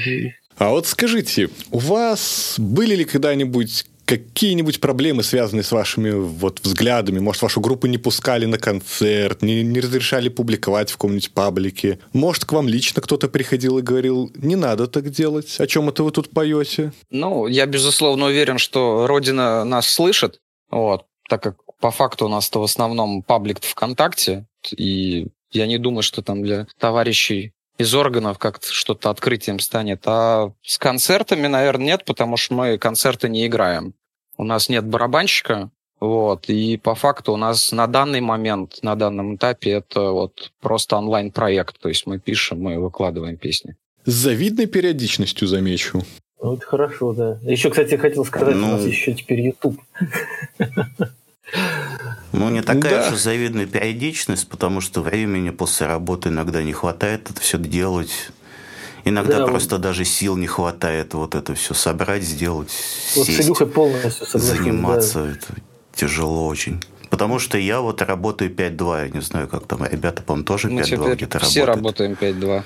[0.58, 7.20] А вот скажите, у вас были ли когда-нибудь какие-нибудь проблемы, связанные с вашими вот взглядами?
[7.20, 12.00] Может, вашу группу не пускали на концерт, не, не разрешали публиковать в каком-нибудь паблике?
[12.12, 15.60] Может, к вам лично кто-то приходил и говорил, не надо так делать?
[15.60, 16.92] О чем это вы тут поете?
[17.10, 20.40] Ну, я, безусловно, уверен, что Родина нас слышит,
[20.70, 24.46] вот, так как по факту у нас-то в основном паблик ВКонтакте,
[24.76, 30.02] и я не думаю, что там для товарищей из органов как-то что-то открытием станет.
[30.04, 33.94] А с концертами, наверное, нет, потому что мы концерты не играем.
[34.40, 35.70] У нас нет барабанщика,
[36.00, 36.48] Вот.
[36.48, 41.78] И по факту у нас на данный момент, на данном этапе это вот просто онлайн-проект.
[41.78, 43.76] То есть мы пишем, мы выкладываем песни.
[44.06, 46.00] С завидной периодичностью, замечу.
[46.42, 47.38] Ну, это хорошо, да.
[47.42, 48.68] Еще, кстати, хотел сказать, ну...
[48.68, 49.78] у нас еще теперь YouTube.
[52.32, 53.08] Ну, не такая да.
[53.12, 58.30] уж завидная периодичность, потому что времени после работы иногда не хватает это все делать.
[59.10, 59.82] Иногда да, просто вот.
[59.82, 62.70] даже сил не хватает вот это все собрать, сделать,
[63.16, 65.24] вот сесть, полностью заниматься.
[65.24, 65.30] Да.
[65.32, 65.62] Это
[65.94, 66.82] тяжело очень.
[67.10, 71.16] Потому что я вот работаю 5-2, я не знаю, как там, ребята, по-моему, тоже 5-2
[71.16, 71.44] где-то работают.
[71.44, 72.62] Все работаем 5-2.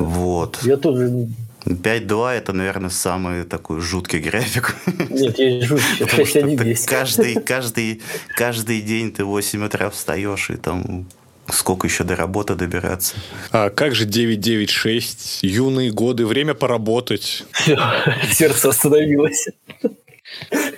[0.00, 0.58] Вот.
[0.62, 1.28] Я тоже
[1.64, 4.76] 5.2 это, наверное, самый такой жуткий график.
[5.10, 6.04] Нет, есть жуткий.
[6.04, 6.86] 6.1 есть.
[6.86, 8.02] Каждый, каждый,
[8.36, 11.06] каждый день ты в 8 утра встаешь, и там
[11.50, 13.14] сколько еще до работы добираться.
[13.50, 15.40] А как же 996?
[15.42, 17.44] Юные годы, время поработать.
[18.32, 19.48] Сердце остановилось.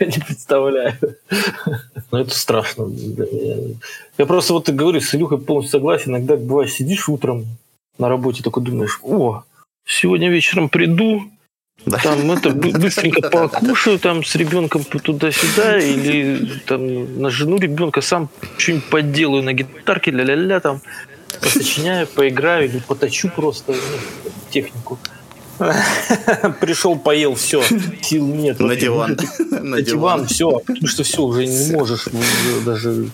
[0.00, 0.96] Не представляю.
[2.10, 2.88] Но это страшно.
[4.18, 6.12] Я просто вот говорю, с Илюхой полностью согласен.
[6.12, 7.46] Иногда бывает сидишь утром
[7.98, 9.42] на работе, такой думаешь, о,
[9.84, 11.24] сегодня вечером приду,
[11.87, 11.99] да.
[11.99, 18.85] Там это быстренько покушаю там с ребенком туда-сюда, или там на жену ребенка сам что-нибудь
[18.85, 20.81] подделаю на гитарке, ля-ля-ля, там
[21.41, 24.99] посочиняю, поиграю или поточу просто ну, технику.
[26.61, 27.62] Пришел, поел, все,
[28.03, 28.61] сил нет.
[28.61, 29.18] На диван.
[29.51, 32.07] На диван, все, потому что все, уже не можешь
[32.64, 33.09] даже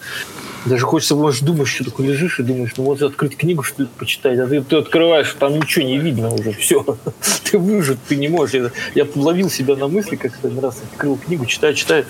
[0.65, 3.89] даже хочется, может, думаешь, что такое лежишь и думаешь, ну вот открыть книгу, что ли,
[3.99, 6.85] почитать, а ты, ты открываешь, там ничего не видно уже, все.
[7.51, 8.55] ты выжат, ты не можешь.
[8.55, 12.07] Я, я ловил себя на мысли, как один раз открыл книгу, читаю, читаю,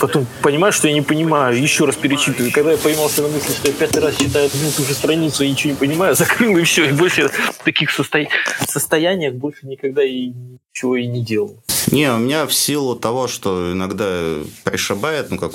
[0.00, 2.52] потом понимаю, что я не понимаю, еще раз перечитываю.
[2.52, 5.50] Когда я поймался на мысли, что я пятый раз читаю одну ту же страницу и
[5.50, 6.88] ничего не понимаю, закрыл и все.
[6.88, 7.30] И больше
[7.64, 8.26] таких состо...
[8.68, 10.32] состояниях больше никогда и
[10.72, 11.62] ничего и не делал.
[11.90, 15.52] Не, у меня в силу того, что иногда пришибает, ну как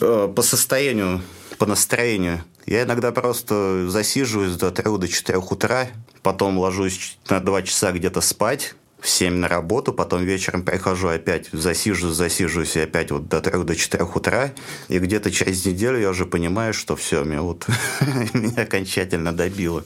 [0.00, 1.22] э, по состоянию
[1.60, 2.40] по настроению.
[2.64, 5.88] Я иногда просто засиживаюсь до 3 до 4 утра,
[6.22, 11.50] потом ложусь на 2 часа где-то спать, в 7 на работу, потом вечером прихожу опять,
[11.52, 14.52] засиживаюсь, засиживаюсь и опять вот до 3 до 4 утра,
[14.88, 17.66] и где-то через неделю я уже понимаю, что все, меня вот
[18.32, 19.84] меня окончательно добило.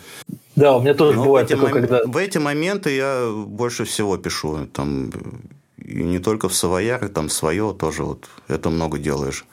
[0.55, 1.81] Да, у меня тоже Но бывает такое, мом...
[1.81, 2.03] когда...
[2.05, 5.11] В эти моменты я больше всего пишу, там,
[5.77, 9.45] и не только в Савояр, там свое тоже вот, это много делаешь.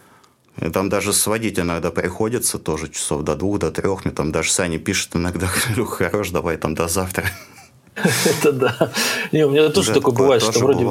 [0.60, 4.06] И там даже сводить иногда приходится, тоже часов до двух, до трех.
[4.06, 7.26] Мне там даже Саня пишет иногда, говорю, хорош, давай там до завтра.
[8.26, 8.92] Это да.
[9.32, 10.86] Не, у меня тоже такое бывает, что вроде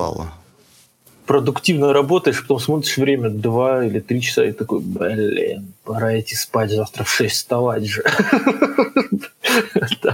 [1.30, 6.72] продуктивно работаешь, потом смотришь время два или три часа и такой, блин, пора идти спать,
[6.72, 8.02] завтра в шесть вставать же.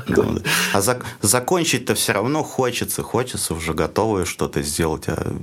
[0.09, 0.39] Ну
[0.73, 0.81] а
[1.21, 5.37] закончить-то все равно хочется, хочется уже готовое что-то сделать, а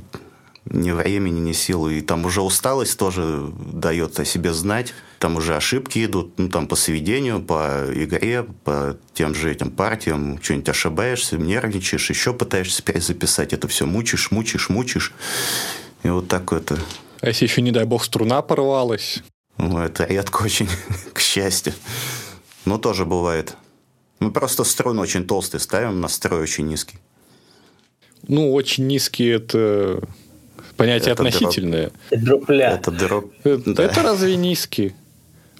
[0.65, 1.99] ни времени, ни силы.
[1.99, 4.93] И там уже усталость тоже дает о себе знать.
[5.19, 10.41] Там уже ошибки идут, ну, там по сведению, по игре, по тем же этим партиям.
[10.41, 13.53] Что-нибудь ошибаешься, нервничаешь, еще пытаешься перезаписать.
[13.53, 15.13] Это все мучишь, мучишь, мучишь.
[16.03, 16.77] И вот так это...
[17.21, 19.23] А если еще, не дай бог, струна порвалась?
[19.57, 20.67] Ну, это редко очень,
[21.13, 21.73] к счастью.
[22.65, 23.55] Но тоже бывает.
[24.19, 26.97] Мы просто струн очень толстый ставим, настрой очень низкий.
[28.27, 30.01] Ну, очень низкий это
[30.77, 31.91] Понятие это относительное.
[32.11, 32.49] Дроп.
[32.49, 33.31] Это дроп.
[33.43, 33.83] Это, да.
[33.83, 34.93] это разве низкий?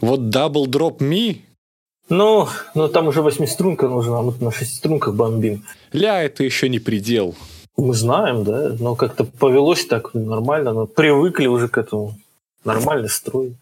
[0.02, 1.42] Вот double drop me?
[2.10, 5.64] Ну, ну там уже восьмиструнка нужна, мы на шестиструнках бомбим.
[5.94, 7.36] Ля, это еще не предел.
[7.78, 12.16] Мы знаем, да, но как-то повелось так нормально, но привыкли уже к этому.
[12.66, 13.56] Нормальный строй.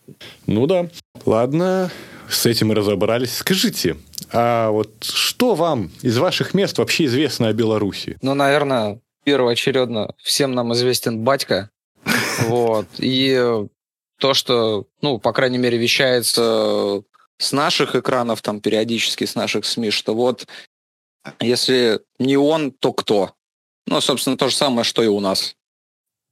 [0.48, 0.90] Ну да.
[1.26, 1.90] Ладно,
[2.30, 3.38] с этим мы разобрались.
[3.38, 3.98] Скажите,
[4.32, 8.18] а вот что вам из ваших мест вообще известно о Беларуси?
[8.22, 11.70] Ну, наверное, первоочередно всем нам известен батька.
[12.48, 12.88] Вот.
[12.98, 13.68] И
[14.18, 17.04] то, что, ну, по крайней мере, вещается
[17.38, 20.48] с наших экранов, там, периодически с наших СМИ, что вот
[21.40, 23.34] если не он, то кто?
[23.88, 25.56] Ну, собственно, то же самое, что и у нас.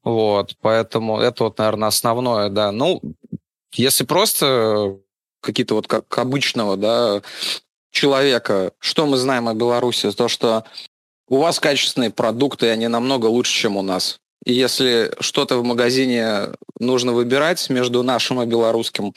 [0.03, 2.71] Вот, поэтому это вот, наверное, основное, да.
[2.71, 3.01] Ну,
[3.73, 4.97] если просто
[5.41, 7.21] какие-то вот как обычного, да,
[7.91, 10.63] человека, что мы знаем о Беларуси, то, что
[11.29, 14.19] у вас качественные продукты, и они намного лучше, чем у нас.
[14.45, 16.49] И если что-то в магазине
[16.79, 19.13] нужно выбирать между нашим и белорусским,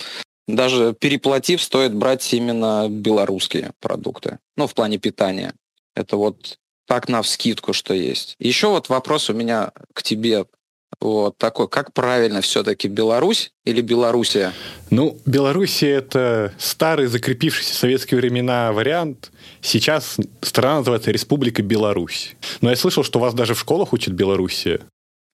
[0.49, 4.39] даже переплатив, стоит брать именно белорусские продукты.
[4.57, 5.55] Ну, в плане питания.
[5.95, 8.35] Это вот так на вскидку, что есть.
[8.39, 10.47] Еще вот вопрос у меня к тебе
[11.03, 14.53] вот такой, как правильно все-таки Беларусь или Белоруссия?
[14.91, 19.33] Ну, Белоруссия это старый закрепившийся в советские времена вариант.
[19.61, 22.37] Сейчас страна называется Республика Беларусь.
[22.61, 24.81] Но я слышал, что вас даже в школах учат Белоруссия.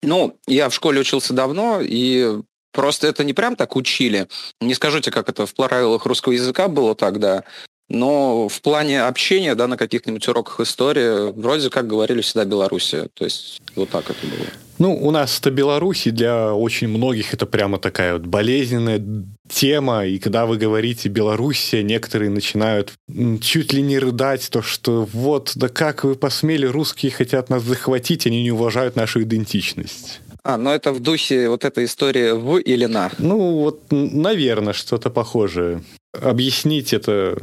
[0.02, 2.40] Ну, я в школе учился давно, и
[2.72, 4.28] Просто это не прям так учили.
[4.60, 7.44] Не скажите, как это в правилах русского языка было тогда,
[7.88, 13.08] но в плане общения, да, на каких-нибудь уроках истории, вроде как говорили всегда Белоруссия.
[13.14, 14.46] То есть вот так это было.
[14.78, 19.02] Ну, у нас это Беларусь, и для очень многих это прямо такая вот болезненная
[19.48, 22.92] тема, и когда вы говорите Белоруссия, некоторые начинают
[23.40, 28.26] чуть ли не рыдать, то что вот, да как вы посмели, русские хотят нас захватить,
[28.26, 30.20] они не уважают нашу идентичность.
[30.44, 33.10] А, но это в духе вот этой истории в или на?
[33.18, 35.82] Ну, вот, наверное, что-то похожее.
[36.12, 37.38] Объяснить это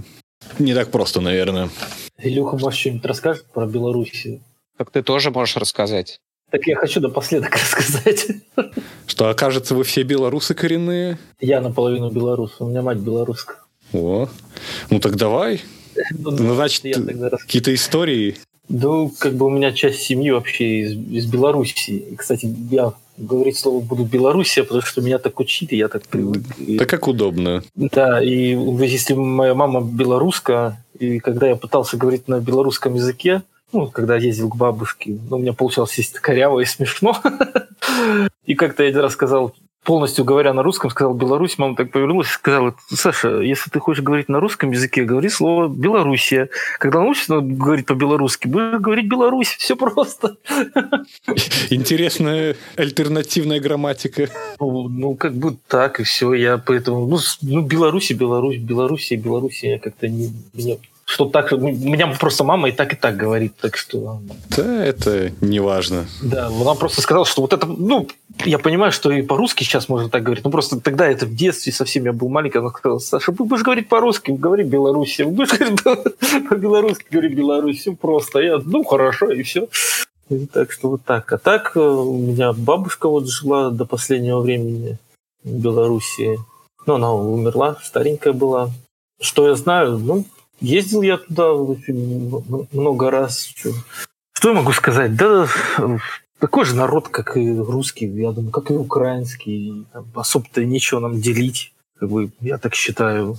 [0.59, 1.69] не так просто, наверное.
[2.17, 4.41] Илюха, может, что-нибудь расскажет про Белоруссию?
[4.77, 6.19] Так ты тоже можешь рассказать.
[6.51, 8.27] Так я хочу напоследок рассказать.
[9.07, 11.17] Что, окажется, вы все белорусы коренные?
[11.39, 13.55] Я наполовину белорус, у меня мать белоруска.
[13.93, 14.27] О,
[14.89, 15.61] ну так давай.
[16.11, 16.83] Ну, ну значит,
[17.41, 18.37] какие-то истории.
[18.67, 21.95] Да, как бы у меня часть семьи вообще из, из Белоруссии.
[22.11, 26.43] И, кстати, я говорить слово буду Белоруссия, потому что меня так учили, я так привык.
[26.57, 27.63] Да как удобно.
[27.75, 28.55] Да, и
[28.85, 34.49] если моя мама белоруска, и когда я пытался говорить на белорусском языке, ну, когда ездил
[34.49, 37.17] к бабушке, ну, у меня получалось сесть коряво и смешно.
[38.45, 39.55] И как-то я один раз сказал,
[39.85, 44.03] полностью говоря на русском, сказал Беларусь, мама так повернулась и сказала, Саша, если ты хочешь
[44.03, 46.49] говорить на русском языке, говори слово Белоруссия.
[46.79, 50.37] Когда научишься говорить по-белорусски, будешь говорить Беларусь, все просто.
[51.69, 54.29] Интересная альтернативная грамматика.
[54.59, 56.33] Ну, ну как бы так, и все.
[56.33, 61.51] Я поэтому, ну, ну Беларусь и Беларусь, Белоруссия, Белоруссия, я как-то не, мне что так,
[61.51, 64.21] у меня просто мама и так и так говорит, так что...
[64.57, 66.07] Да, это не важно.
[66.21, 68.07] Да, она просто сказала, что вот это, ну,
[68.43, 71.71] я понимаю, что и по-русски сейчас можно так говорить, но просто тогда это в детстве
[71.71, 75.83] совсем я был маленький, она сказала, Саша, будешь говорить по-русски, говори Беларусь, будешь говорить
[76.49, 78.39] по-белорусски, говори Беларусь, все просто.
[78.39, 79.67] Я, ну, хорошо, и все.
[80.29, 81.31] И так что вот так.
[81.31, 84.97] А так э, у меня бабушка вот жила до последнего времени
[85.43, 86.39] в Беларуси.
[86.87, 88.71] Ну, она умерла, старенькая была.
[89.21, 89.99] Что я знаю?
[89.99, 90.25] Ну,
[90.61, 91.53] Ездил я туда
[92.71, 93.53] много раз.
[94.33, 95.15] Что я могу сказать?
[95.15, 95.47] Да,
[96.39, 99.85] такой же народ, как и русский, я думаю, как и украинский.
[100.13, 103.37] Особо-то нечего нам делить, как бы, я так считаю.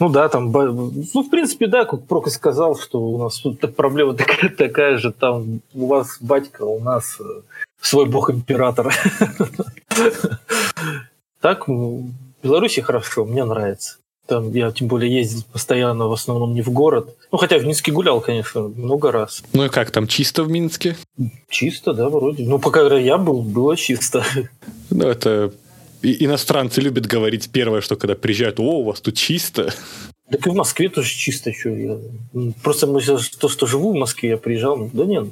[0.00, 4.14] Ну да, там, ну, в принципе, да, как Прок сказал, что у нас тут проблема
[4.16, 7.42] такая, такая же, там у вас батька, у нас э,
[7.80, 8.92] свой бог-император.
[11.40, 12.08] Так, в
[12.42, 13.98] Беларуси хорошо, мне нравится.
[14.26, 17.14] Там я тем более ездил постоянно, в основном не в город.
[17.30, 19.42] Ну, хотя в Минске гулял, конечно, много раз.
[19.52, 20.96] Ну и как там, чисто в Минске?
[21.50, 22.44] Чисто, да, вроде.
[22.44, 24.24] Ну, пока я был, было чисто.
[24.90, 25.52] Ну, это
[26.04, 29.72] и иностранцы любят говорить первое, что когда приезжают, о, у вас тут чисто.
[30.30, 31.82] Так и в Москве тоже чисто еще.
[31.82, 32.52] Я...
[32.62, 32.86] Просто
[33.38, 35.28] то, что живу в Москве, я приезжал, да нет,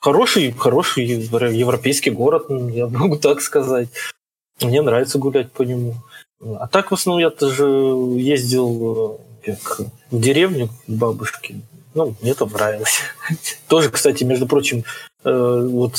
[0.00, 3.88] хороший, хороший европейский город, я могу так сказать.
[4.60, 5.94] Мне нравится гулять по нему.
[6.40, 9.80] А так в основном я тоже ездил э, как,
[10.10, 11.60] в деревню к бабушке.
[11.94, 13.00] Ну, мне там нравилось.
[13.68, 14.84] Тоже, кстати, между прочим,
[15.24, 15.94] э, вот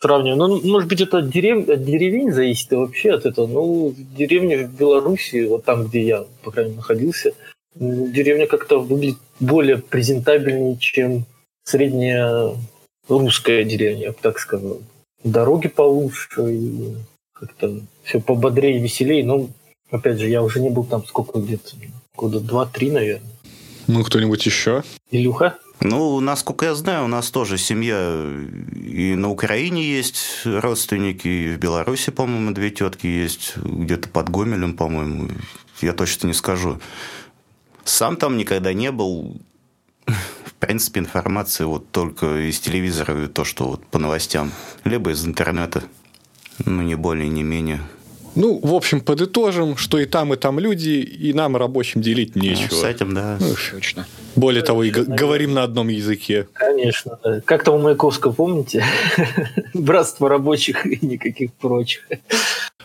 [0.00, 0.36] сравниваю.
[0.36, 1.68] Ну, может быть, это от, дерев...
[1.68, 3.46] от деревень зависит и вообще от этого.
[3.46, 7.32] Ну, деревня в Беларуси, вот там, где я, по крайней мере, находился,
[7.74, 11.26] деревня как-то выглядит более презентабельнее, чем
[11.64, 12.54] средняя
[13.08, 14.80] русская деревня, я бы так сказал.
[15.24, 16.96] Дороги получше,
[17.32, 19.24] как-то все пободрее, веселее.
[19.24, 19.50] Ну,
[19.94, 21.70] Опять же, я уже не был там сколько где-то,
[22.16, 23.30] года два-три, наверное.
[23.86, 24.82] Ну, кто-нибудь еще?
[25.12, 25.56] Илюха?
[25.78, 28.12] Ну, насколько я знаю, у нас тоже семья
[28.74, 34.76] и на Украине есть родственники, и в Беларуси, по-моему, две тетки есть, где-то под Гомелем,
[34.76, 35.28] по-моему,
[35.80, 36.80] я точно не скажу.
[37.84, 39.40] Сам там никогда не был.
[40.06, 44.50] В принципе, информация вот только из телевизора, то, что вот по новостям,
[44.82, 45.84] либо из интернета.
[46.64, 47.80] Ну, не более, не менее.
[48.34, 52.68] Ну, в общем, подытожим, что и там, и там люди, и нам, рабочим, делить нечего.
[52.70, 53.38] Ну, с этим, да.
[53.40, 54.06] Ну, Точно.
[54.34, 56.48] Более того, и говорим на одном языке.
[56.52, 57.18] Конечно.
[57.44, 58.84] Как там у Маяковского, помните?
[59.74, 62.02] Братство рабочих и никаких прочих.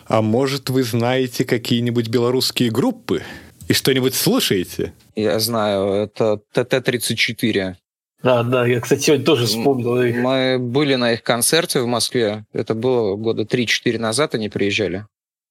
[0.06, 3.22] А может, вы знаете какие-нибудь белорусские группы?
[3.68, 4.92] И что-нибудь слушаете?
[5.14, 7.74] Я знаю, это ТТ-34.
[8.22, 10.16] Да, да, я, кстати, сегодня тоже вспомнил их.
[10.16, 12.44] Мы были на их концерте в Москве.
[12.52, 15.06] Это было года 3-4 назад они приезжали.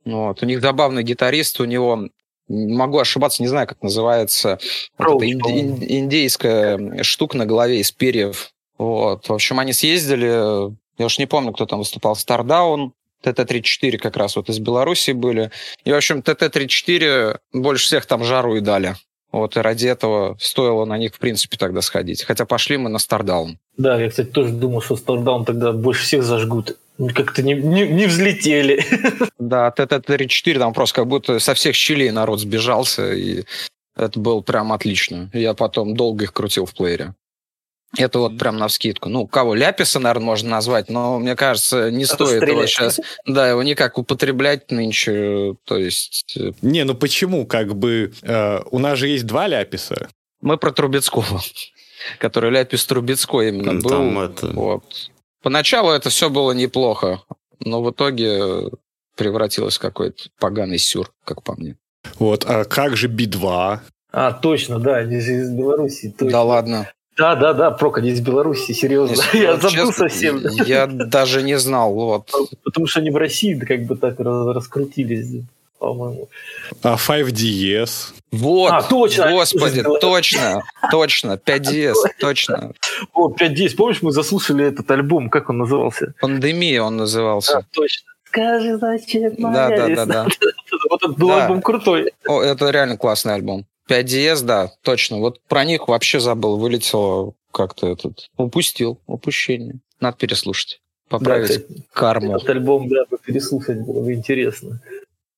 [0.06, 0.41] Вот.
[0.41, 2.10] У них забавный гитарист, у него
[2.47, 4.60] могу ошибаться, не знаю, как называется,
[4.97, 8.52] вот эта инди- индейская штука на голове из перьев.
[8.78, 9.28] Вот.
[9.30, 12.93] В общем, они съездили, я уж не помню, кто там выступал, Стардаун,
[13.24, 15.52] ТТ-34 как раз вот из Беларуси были.
[15.84, 18.95] И, в общем, ТТ-34 больше всех там жару и дали.
[19.32, 22.24] Вот, и ради этого стоило на них, в принципе, тогда сходить.
[22.24, 23.60] Хотя пошли мы на Стардаун.
[23.78, 26.78] Да, я, кстати, тоже думал, что Стардаун тогда больше всех зажгут.
[27.16, 28.84] Как-то не, не, не взлетели.
[29.40, 33.46] Да, ТТ-34 там просто как будто со всех щелей народ сбежался, и
[33.96, 35.30] это было прям отлично.
[35.34, 37.14] Я потом долго их крутил в плеере.
[37.98, 39.10] Это вот прям на вскидку.
[39.10, 39.56] Ну, кого?
[39.56, 43.00] Ляписа, наверное, можно назвать, но мне кажется, не стоит его сейчас...
[43.26, 46.36] Да, его никак употреблять нынче, то есть...
[46.38, 47.48] Э, не, ну почему?
[47.48, 50.10] Как бы э, у нас же есть два Ляписа.
[50.42, 51.42] Мы про Трубецкого,
[52.20, 53.90] который Ляпис Трубецкой именно был.
[53.90, 54.48] Там это...
[54.48, 55.10] Вот.
[55.42, 57.24] Поначалу это все было неплохо,
[57.60, 58.70] но в итоге
[59.16, 61.76] превратилось в какой-то поганый сюр, как по мне.
[62.20, 63.80] Вот, а как же Би-2?
[64.12, 66.12] А, точно, да, здесь из Беларуси.
[66.12, 66.32] Точно.
[66.32, 66.92] Да ладно.
[67.20, 69.22] Да, да, да, Прокоди из Беларуси, серьезно.
[69.34, 70.41] Не, я забыл честно, совсем.
[70.65, 71.93] Я даже не знал.
[71.93, 72.32] Вот.
[72.63, 75.43] Потому что они в России как бы так раскрутились,
[75.80, 76.30] по-моему.
[76.82, 78.13] А 5DS?
[78.32, 80.61] Вот, а, точно, господи, точно,
[80.91, 82.74] точно, 5DS, точно.
[83.13, 86.13] О, 5DS, помнишь, мы заслушали этот альбом, как он назывался?
[86.22, 87.57] Пандемия он назывался.
[87.57, 88.07] А, точно.
[88.26, 90.28] Скажи, зачем Да, да, да, да.
[90.89, 92.13] Вот этот был альбом крутой.
[92.28, 93.65] О, это реально классный альбом.
[93.90, 95.18] 5DS, да, точно.
[95.18, 98.30] Вот про них вообще забыл, вылетело как-то этот...
[98.38, 99.80] Упустил, упущение.
[100.00, 100.82] Надо переслушать.
[101.10, 102.36] Поправить да, карму.
[102.36, 104.80] Этот альбом, да, переслушать было бы интересно.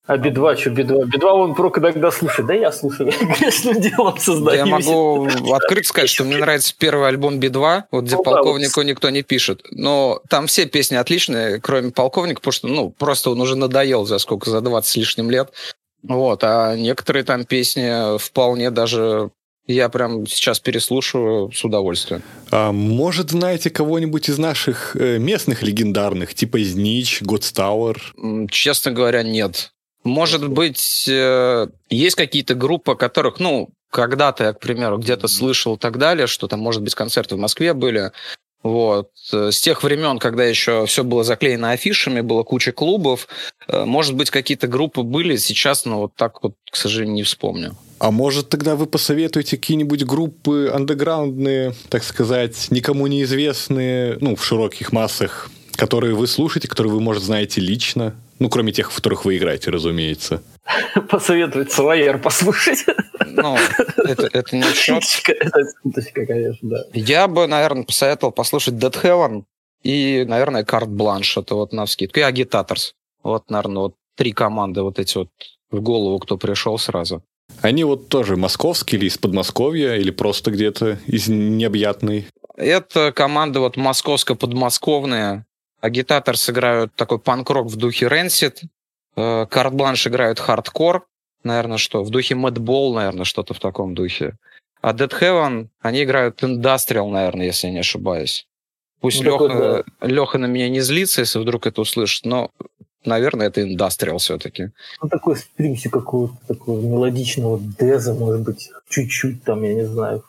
[0.08, 1.06] А Би-2, что Би-2?
[1.06, 2.48] Би-2 он про когда слушает.
[2.48, 4.58] Да я слушаю, грешным делом создаю.
[4.58, 8.88] Я могу открыть сказать, что мне нравится первый альбом Би-2, вот где ну, полковнику да,
[8.88, 9.64] никто не пишет.
[9.72, 14.18] Но там все песни отличные, кроме полковника, потому что, ну, просто он уже надоел за
[14.18, 15.54] сколько, за 20 с лишним лет.
[16.04, 19.32] Вот, а некоторые там песни вполне даже
[19.68, 22.24] я прям сейчас переслушиваю с удовольствием.
[22.50, 28.16] А может, знаете кого-нибудь из наших э, местных легендарных, типа Знич, Годстауэр?
[28.50, 29.72] Честно говоря, нет.
[30.04, 35.80] Может быть, э, есть какие-то группы, которых, ну, когда-то я, к примеру, где-то слышал и
[35.80, 38.12] так далее, что там, может быть, концерты в Москве были,
[38.64, 39.10] вот.
[39.32, 43.28] С тех времен, когда еще все было заклеено афишами, было куча клубов,
[43.68, 47.76] э, может быть, какие-то группы были, сейчас, но вот так вот, к сожалению, не вспомню.
[48.00, 54.92] А может, тогда вы посоветуете какие-нибудь группы андеграундные, так сказать, никому неизвестные, ну, в широких
[54.92, 58.16] массах, которые вы слушаете, которые вы, может, знаете лично?
[58.42, 60.42] Ну, кроме тех, в которых вы играете, разумеется.
[61.10, 62.86] Посоветовать Слоер послушать.
[63.28, 63.56] Ну,
[63.98, 65.34] это, это не шутка.
[65.34, 66.84] Это шуточка, конечно, да.
[66.92, 69.44] Я бы, наверное, посоветовал послушать Dead Heaven
[69.84, 71.38] и, наверное, Карт Бланш.
[71.38, 72.18] Это вот на вскидку.
[72.18, 72.96] И Агитаторс.
[73.22, 75.30] Вот, наверное, вот три команды вот эти вот
[75.70, 77.24] в голову, кто пришел сразу.
[77.62, 82.26] Они вот тоже московские или из Подмосковья, или просто где-то из необъятной?
[82.58, 85.46] Это команда вот московско-подмосковная.
[85.82, 88.62] Агитаторы играют такой панк-рок в духе Rancid.
[89.16, 91.06] Карт-бланш играют хардкор.
[91.44, 92.04] Наверное, что?
[92.04, 94.38] В духе Madball, наверное, что-то в таком духе.
[94.82, 98.48] А Dead Heaven, они играют Industrial, наверное, если я не ошибаюсь.
[99.00, 100.08] Пусть ну, Леха, да.
[100.08, 102.52] Леха на меня не злится, если вдруг это услышит, но,
[103.04, 104.70] наверное, это Industrial все-таки.
[105.02, 110.24] Ну, такой примеси какого-то такого мелодичного деза, может быть, чуть-чуть там, я не знаю,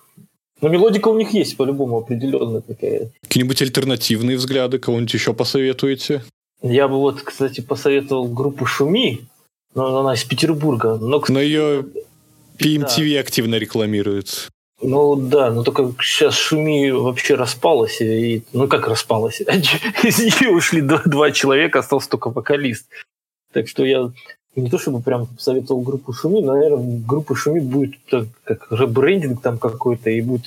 [0.63, 3.11] но мелодика у них есть по-любому определенная такая.
[3.23, 6.23] Какие-нибудь альтернативные взгляды, кого-нибудь еще посоветуете?
[6.63, 9.27] Я бы вот, кстати, посоветовал группу «Шуми»,
[9.75, 10.97] но она из Петербурга.
[10.97, 11.87] Но, кстати, но ее
[12.59, 13.21] PMTV да.
[13.21, 14.51] активно рекламируется.
[14.81, 18.01] Ну да, но только сейчас Шуми вообще распалась.
[18.01, 19.41] И, ну как распалась?
[20.03, 22.87] Из нее ушли два, два человека, остался только вокалист.
[23.53, 24.13] Так что я
[24.55, 29.41] не то чтобы прям советовал группу Шуми, но, наверное, группа Шуми будет так, как ребрендинг
[29.41, 30.47] там какой-то, и будет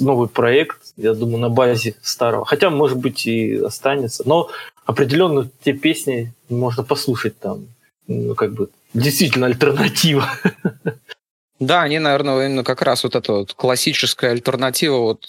[0.00, 2.44] новый проект, я думаю, на базе старого.
[2.44, 4.24] Хотя, может быть, и останется.
[4.26, 4.48] Но
[4.86, 7.66] определенно те песни можно послушать там.
[8.08, 10.28] Ну, как бы, действительно альтернатива.
[11.60, 15.26] Да, они, наверное, именно как раз вот эта вот классическая альтернатива, вот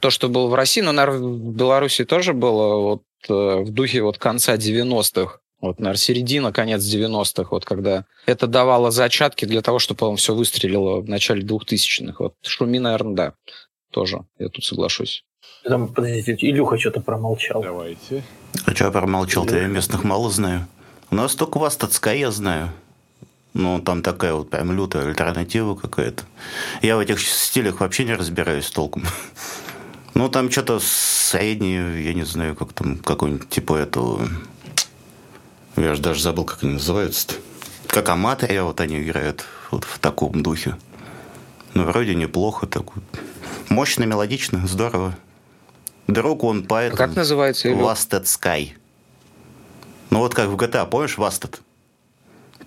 [0.00, 4.02] то, что было в России, но, наверное, в Беларуси тоже было вот э, в духе
[4.02, 9.78] вот конца 90-х вот, наверное, середина, конец 90-х, вот когда это давало зачатки для того,
[9.78, 12.16] чтобы он все выстрелило в начале 2000-х.
[12.18, 13.32] Вот Шуми, наверное, да,
[13.90, 15.24] тоже, я тут соглашусь.
[15.64, 17.62] Там, подождите, Илюха что-то промолчал.
[17.62, 18.22] Давайте.
[18.64, 19.56] А что я промолчал-то?
[19.56, 20.66] Я местных мало знаю.
[21.10, 22.70] У нас только Вастатская я знаю.
[23.54, 26.22] Ну, там такая вот прям лютая альтернатива какая-то.
[26.82, 29.04] Я в этих стилях вообще не разбираюсь толком.
[30.14, 34.28] Ну, там что-то среднее, я не знаю, как там, какой-нибудь типа этого
[35.82, 37.34] я же даже забыл, как они называются-то.
[37.86, 40.76] Как аматория вот они играют вот в таком духе.
[41.74, 43.04] Ну, вроде неплохо так вот.
[43.68, 45.16] Мощно, мелодично, здорово.
[46.06, 46.96] Друг он поэт.
[46.96, 47.68] Как называется?
[47.68, 48.72] Wasted Sky.
[50.10, 51.60] Ну, вот как в GTA, помнишь Wasted?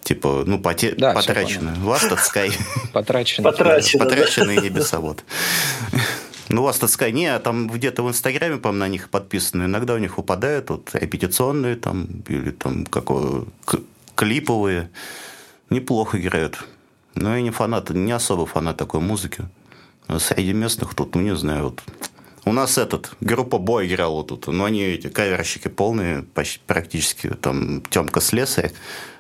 [0.04, 0.94] Типа, ну, поте...
[0.98, 1.76] Да, потрачено.
[1.84, 2.52] Last Sky.
[2.92, 3.44] Потрачено.
[3.44, 4.04] Потрачено.
[4.04, 5.24] Потраченные небеса, вот.
[6.52, 9.64] Ну, Last Sky, не, а там где-то в Инстаграме, по на них подписаны.
[9.64, 13.48] Иногда у них выпадают вот репетиционные там, или там какого
[14.16, 14.90] клиповые.
[15.70, 16.62] Неплохо играют.
[17.16, 19.46] Но я не фанат, не особо фанат такой музыки.
[20.18, 21.84] Среди местных тут, ну, не знаю, вот
[22.44, 24.48] у нас этот, группа Бой играла тут.
[24.48, 27.30] Но они эти каверщики полные, почти, практически.
[27.30, 28.74] Там Темка Слесарь.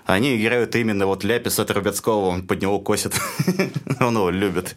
[0.06, 3.14] Они играют именно вот Ляписа Трубецкого, он под него косит.
[4.02, 4.76] он его любит.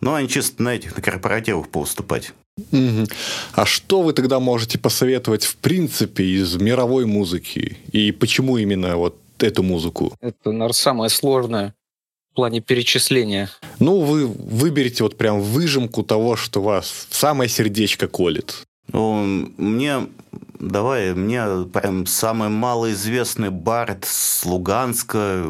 [0.00, 2.32] Ну, они чисто на этих, на корпоративах поуступать.
[2.72, 3.06] Угу.
[3.54, 7.78] А что вы тогда можете посоветовать в принципе из мировой музыки?
[7.92, 10.14] И почему именно вот эту музыку?
[10.20, 11.74] Это, наверное, самое сложное
[12.32, 13.50] в плане перечисления.
[13.78, 18.64] Ну, вы выберете вот прям выжимку того, что вас в самое сердечко колет.
[18.92, 20.06] Ну, мне,
[20.58, 25.44] давай, мне прям самый малоизвестный бард с Луганска,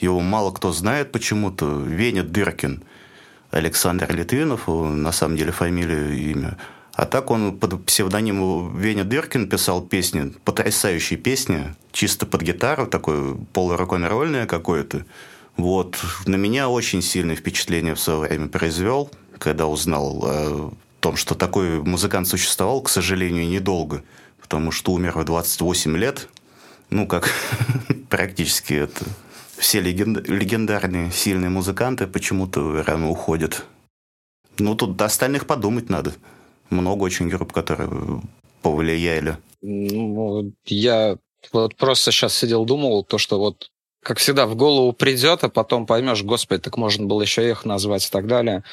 [0.00, 2.82] его мало кто знает почему-то, Веня Дыркин.
[3.50, 6.56] Александр Литвинов, на самом деле фамилия и имя.
[6.94, 13.36] А так он под псевдонимом Веня Дыркин писал песни, потрясающие песни, чисто под гитару, такое
[13.52, 15.04] полурок-н-ролльное какое-то.
[15.56, 15.98] Вот.
[16.26, 21.82] На меня очень сильное впечатление в свое время произвел, когда узнал о том, что такой
[21.82, 24.02] музыкант существовал, к сожалению, недолго,
[24.40, 26.28] потому что умер в 28 лет.
[26.90, 27.32] Ну, как
[28.10, 29.04] практически это
[29.60, 30.28] все легенд...
[30.28, 33.64] легендарные сильные музыканты почему-то рано уходят.
[34.58, 36.12] Ну, тут до остальных подумать надо.
[36.70, 38.22] Много очень групп, которые
[38.62, 39.36] повлияли.
[39.62, 41.16] Ну, я
[41.52, 43.70] вот просто сейчас сидел, думал, то, что вот
[44.02, 48.06] как всегда, в голову придет, а потом поймешь, господи, так можно было еще их назвать
[48.06, 48.64] и так далее.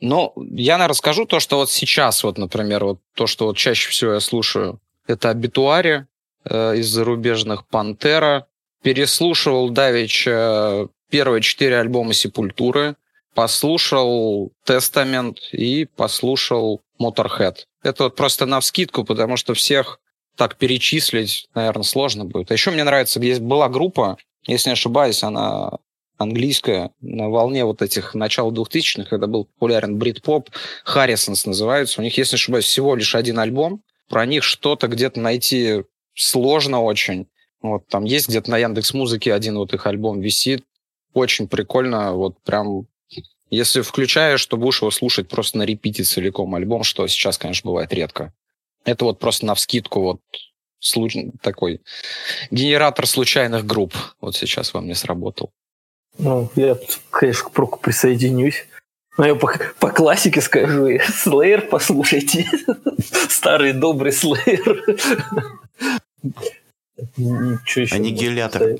[0.00, 3.90] Но я, наверное, расскажу то, что вот сейчас, вот, например, вот то, что вот чаще
[3.90, 6.06] всего я слушаю, это «Обитуари»
[6.44, 8.46] э, из зарубежных, «Пантера»,
[8.82, 12.96] переслушивал Давич э, первые четыре альбома Сепультуры,
[13.34, 17.56] послушал Тестамент и послушал Motorhead.
[17.82, 20.00] Это вот просто на вскидку, потому что всех
[20.36, 22.50] так перечислить, наверное, сложно будет.
[22.50, 24.16] А еще мне нравится, есть была группа,
[24.46, 25.78] если не ошибаюсь, она
[26.18, 30.50] английская, на волне вот этих начала 2000-х, когда был популярен брит-поп,
[30.84, 32.00] Харрисонс называется.
[32.00, 33.82] У них, если не ошибаюсь, всего лишь один альбом.
[34.08, 37.28] Про них что-то где-то найти сложно очень.
[37.62, 40.64] Вот там есть где-то на Яндекс Музыке один вот их альбом висит.
[41.14, 42.86] Очень прикольно, вот прям
[43.50, 47.92] если включаешь, то будешь его слушать просто на репите целиком альбом, что сейчас, конечно, бывает
[47.92, 48.32] редко.
[48.84, 50.20] Это вот просто на вскидку вот
[50.80, 51.16] случ...
[51.42, 51.82] такой
[52.50, 55.52] генератор случайных групп вот сейчас вам не сработал.
[56.18, 56.78] Ну, я,
[57.10, 58.66] конечно, к Проку присоединюсь.
[59.18, 62.46] Но я по, по классике скажу, Слеер послушайте.
[63.28, 64.82] Старый добрый Слеер.
[67.16, 68.76] Аннигилятор.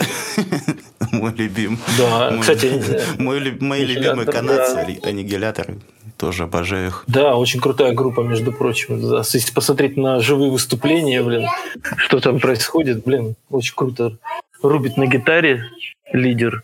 [1.13, 1.79] Мой любимый.
[1.99, 3.21] Да, кстати.
[3.21, 5.79] Мой, мои любимые канадцы, аннигиляторы.
[6.17, 7.05] Тоже обожаю их.
[7.07, 9.01] Да, очень крутая группа, между прочим.
[9.19, 11.49] Если посмотреть на живые выступления, блин,
[11.97, 14.19] что там происходит, блин, очень круто.
[14.63, 15.65] Рубит на гитаре
[16.13, 16.63] лидер.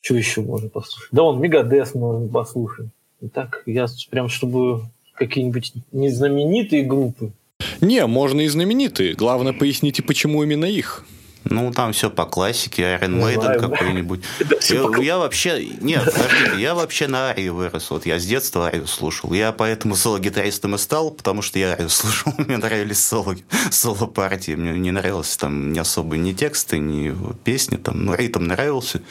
[0.00, 1.08] Что еще можно послушать?
[1.12, 2.88] Да, он Мегадес можно послушать.
[3.20, 4.82] Итак, я прям, чтобы
[5.14, 7.32] какие-нибудь незнаменитые группы,
[7.80, 9.14] не, можно и знаменитые.
[9.14, 11.04] Главное, поясните, почему именно их.
[11.48, 14.20] Ну, там все по классике, Iron Maiden какой-нибудь.
[14.68, 15.64] Я, я вообще...
[15.80, 17.90] Нет, подождите, я вообще на Арию вырос.
[17.90, 19.32] Вот я с детства Арию слушал.
[19.32, 22.32] Я поэтому соло-гитаристом и стал, потому что я Арию слушал.
[22.36, 23.36] Мне нравились соло,
[23.70, 24.56] соло-партии.
[24.56, 27.76] Мне не нравилось там не особо ни тексты, ни песни.
[27.76, 29.02] Там, ну, ритм нравился.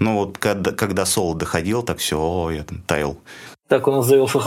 [0.00, 3.18] Но вот когда, когда соло доходил, так все, о, я там таял.
[3.68, 4.40] Так у нас завелся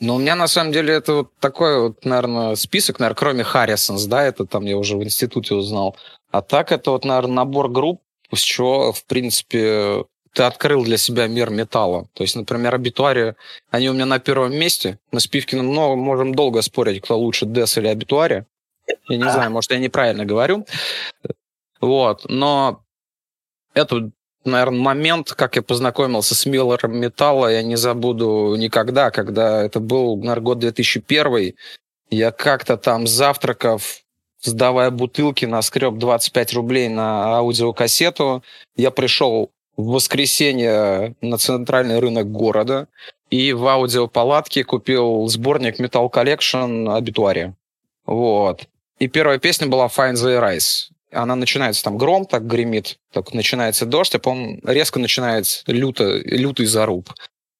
[0.00, 4.04] Ну, у меня, на самом деле, это вот такой вот, наверное, список, наверное, кроме Харрисонс,
[4.06, 5.96] да, это там я уже в институте узнал.
[6.30, 8.02] А так это вот, наверное, набор групп,
[8.34, 12.08] с чего, в принципе, ты открыл для себя мир металла.
[12.12, 13.36] То есть, например, Абитуари,
[13.70, 14.98] они у меня на первом месте.
[15.12, 18.44] Мы с Пивкиным много, можем долго спорить, кто лучше, Дес или Абитуари.
[19.08, 20.66] Я не знаю, может, я неправильно говорю.
[21.80, 22.82] Вот, но
[23.74, 24.10] это
[24.44, 30.16] наверное, момент, как я познакомился с Миллером Металла, я не забуду никогда, когда это был,
[30.16, 31.54] наверное, год 2001.
[32.10, 34.00] Я как-то там завтракав,
[34.40, 38.42] сдавая бутылки, наскреб 25 рублей на аудиокассету.
[38.76, 42.88] Я пришел в воскресенье на центральный рынок города
[43.30, 47.54] и в аудиопалатке купил сборник Metal Collection Обитуария.
[48.06, 48.66] Вот.
[48.98, 53.86] И первая песня была Find the Rise она начинается там гром, так гремит, так начинается
[53.86, 57.10] дождь, а потом резко начинается люто, лютый заруб.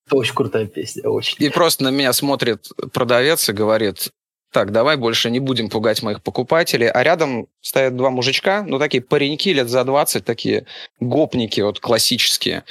[0.07, 1.43] Это очень крутая песня, очень.
[1.43, 4.09] И просто на меня смотрит продавец и говорит,
[4.51, 6.89] так, давай больше не будем пугать моих покупателей.
[6.89, 10.65] А рядом стоят два мужичка, ну, такие пареньки лет за 20, такие
[10.99, 12.63] гопники вот классические.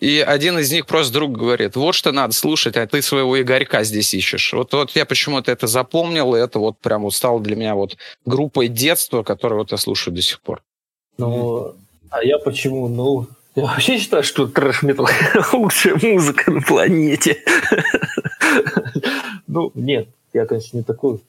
[0.00, 3.84] И один из них просто друг говорит, вот что надо слушать, а ты своего Игорька
[3.84, 4.52] здесь ищешь.
[4.52, 7.96] Вот, вот я почему-то это запомнил, и это вот прям вот стало для меня вот
[8.24, 10.62] группой детства, которую вот я слушаю до сих пор.
[11.18, 11.74] Ну,
[12.10, 12.88] а я почему?
[12.88, 15.08] Ну, я вообще считаю, что трэш-метал
[15.52, 17.38] лучшая музыка на планете.
[19.46, 21.20] Ну, нет, я, конечно, не такой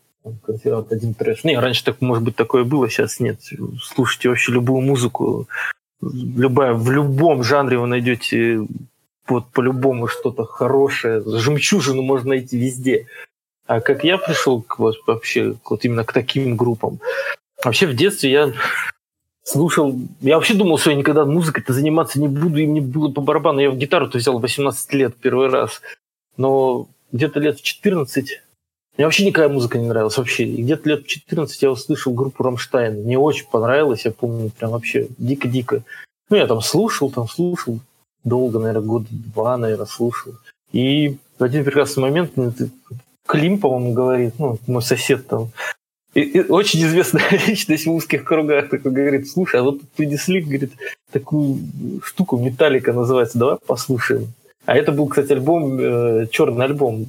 [0.45, 1.43] консервант один трэш.
[1.43, 3.39] Не, раньше так, может быть, такое было, сейчас нет.
[3.82, 5.47] Слушайте вообще любую музыку,
[6.12, 8.68] любая, в любом жанре вы найдете
[9.28, 11.24] вот по-любому что-то хорошее.
[11.26, 13.08] Жемчужину можно найти везде.
[13.66, 16.99] А как я пришел к вот, вообще вот именно к таким группам?
[17.64, 18.54] Вообще в детстве я
[19.43, 19.95] слушал...
[20.20, 23.60] Я вообще думал, что я никогда музыкой-то заниматься не буду, и мне было по барабану.
[23.60, 25.82] Я в гитару-то взял 18 лет первый раз.
[26.36, 28.43] Но где-то лет в 14
[28.98, 30.44] мне вообще никакая музыка не нравилась вообще.
[30.44, 33.04] И где-то лет в 14 я услышал группу «Рамштайн».
[33.04, 35.84] Мне очень понравилось, я помню, прям вообще дико-дико.
[36.30, 37.80] Ну, я там слушал, там слушал.
[38.24, 40.34] Долго, наверное, года два, наверное, слушал.
[40.72, 42.32] И в один прекрасный момент
[43.28, 45.52] Клим, по-моему, говорит, ну, мой сосед там,
[46.14, 50.74] и, и очень известная личность в узких кругах такой говорит, слушай, а вот принесли, говорит,
[51.12, 51.60] такую
[52.04, 54.34] штуку, металлика называется, давай послушаем.
[54.66, 57.08] А это был, кстати, альбом, э, черный альбом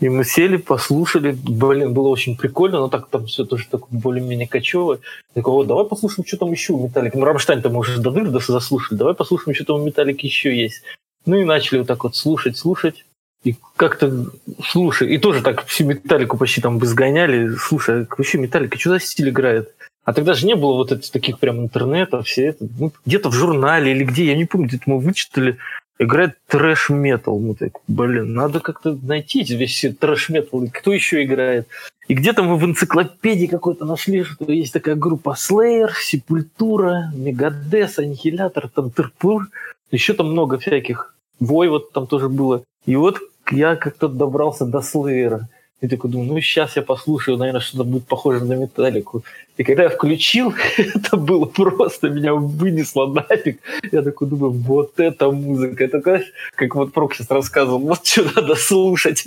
[0.00, 1.32] и мы сели, послушали.
[1.32, 4.98] Блин, было очень прикольно, но так там все тоже такое более-менее кочевое.
[5.34, 7.16] Такой, вот, давай послушаем, что там еще у Металлики.
[7.16, 8.98] Ну, Рамштайн-то мы уже до дыр заслушали.
[8.98, 10.82] Давай послушаем, что там у Металлики еще есть.
[11.26, 13.04] Ну и начали вот так вот слушать, слушать.
[13.44, 14.26] И как-то,
[14.66, 16.86] слушай, и тоже так всю Металлику почти там бы.
[16.86, 19.74] Слушай, а вообще Металлика, что за стиль играет?
[20.04, 22.66] А тогда же не было вот этих таких прям интернетов, все это.
[22.78, 25.58] Ну, где-то в журнале или где, я не помню, где-то мы вычитали
[25.98, 27.38] играет трэш-метал.
[27.38, 30.66] Мы так, блин, надо как-то найти весь трэш-метал.
[30.72, 31.68] Кто еще играет?
[32.08, 38.68] И где-то мы в энциклопедии какой-то нашли, что есть такая группа Slayer, Сепультура, Мегадес, Аннихилятор,
[38.68, 39.48] там Терпур.
[39.90, 41.14] Еще там много всяких.
[41.40, 42.64] Вой вот там тоже было.
[42.84, 43.18] И вот
[43.50, 45.48] я как-то добрался до Слеера.
[45.84, 49.22] И такой думаю, ну сейчас я послушаю, наверное, что-то будет похоже на металлику.
[49.58, 53.60] И когда я включил, это было просто, меня вынесло нафиг.
[53.92, 55.84] Я такой думаю, вот это музыка.
[55.84, 56.22] Это как,
[56.54, 59.26] как вот Прок рассказывал, вот что надо слушать.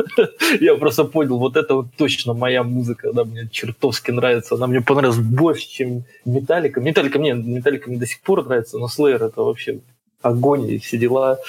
[0.60, 3.10] я просто понял, вот это вот точно моя музыка.
[3.10, 4.54] Она мне чертовски нравится.
[4.54, 6.80] Она мне понравилась больше, чем Металлика.
[6.80, 9.80] Металлика мне, Металлика мне до сих пор нравится, но Slayer это вообще
[10.22, 11.40] огонь и все дела.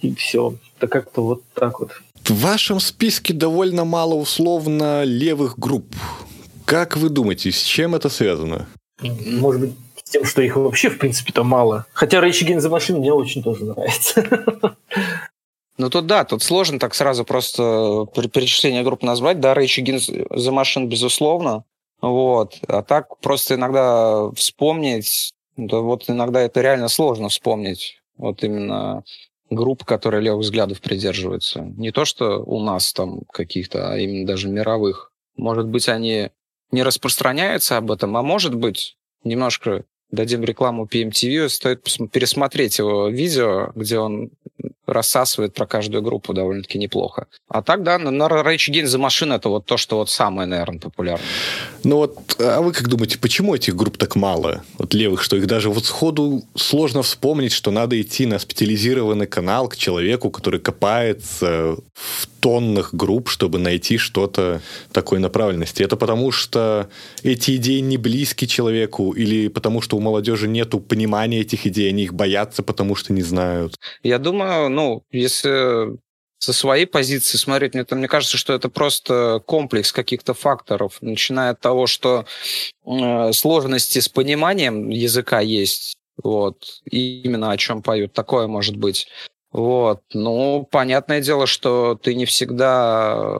[0.00, 0.54] И все.
[0.78, 1.90] Это как-то вот так вот.
[2.24, 5.94] В вашем списке довольно мало условно левых групп.
[6.64, 8.68] Как вы думаете, с чем это связано?
[9.00, 9.72] Может быть,
[10.04, 11.84] с тем, что их вообще, в принципе-то, мало.
[11.92, 14.76] Хотя Rage Against the Machine мне очень тоже нравится.
[15.78, 19.40] Ну тут да, тут сложно так сразу просто перечисление групп назвать.
[19.40, 21.64] Да, Rage Against the Machine, безусловно.
[22.00, 22.60] Вот.
[22.68, 28.00] А так просто иногда вспомнить, да вот иногда это реально сложно вспомнить.
[28.16, 29.02] Вот именно
[29.54, 31.60] групп, которые левых взглядов придерживаются.
[31.60, 35.12] Не то, что у нас там каких-то, а именно даже мировых.
[35.36, 36.30] Может быть, они
[36.70, 41.82] не распространяются об этом, а может быть, немножко дадим рекламу PMTV, стоит
[42.12, 44.30] пересмотреть его видео, где он
[44.86, 47.26] рассасывает про каждую группу довольно-таки неплохо.
[47.48, 50.80] А так, да, на Rage Against the Machine это вот то, что вот самое, наверное,
[50.80, 51.26] популярное.
[51.84, 55.46] Ну вот, а вы как думаете, почему этих групп так мало, вот левых, что их
[55.46, 61.76] даже вот сходу сложно вспомнить, что надо идти на специализированный канал к человеку, который копается
[61.94, 65.84] в тоннах групп, чтобы найти что-то такой направленности.
[65.84, 66.88] Это потому, что
[67.22, 72.02] эти идеи не близки человеку или потому, что у молодежи нету понимания этих идей, они
[72.02, 73.76] их боятся, потому что не знают?
[74.02, 75.96] Я думаю, ну, если
[76.38, 81.60] со своей позиции смотреть, мне, мне кажется, что это просто комплекс каких-то факторов, начиная от
[81.60, 82.26] того, что
[82.84, 86.56] э, сложности с пониманием языка есть, вот,
[86.90, 89.06] и именно о чем поют, такое может быть.
[89.52, 93.38] Вот, ну, понятное дело, что ты не всегда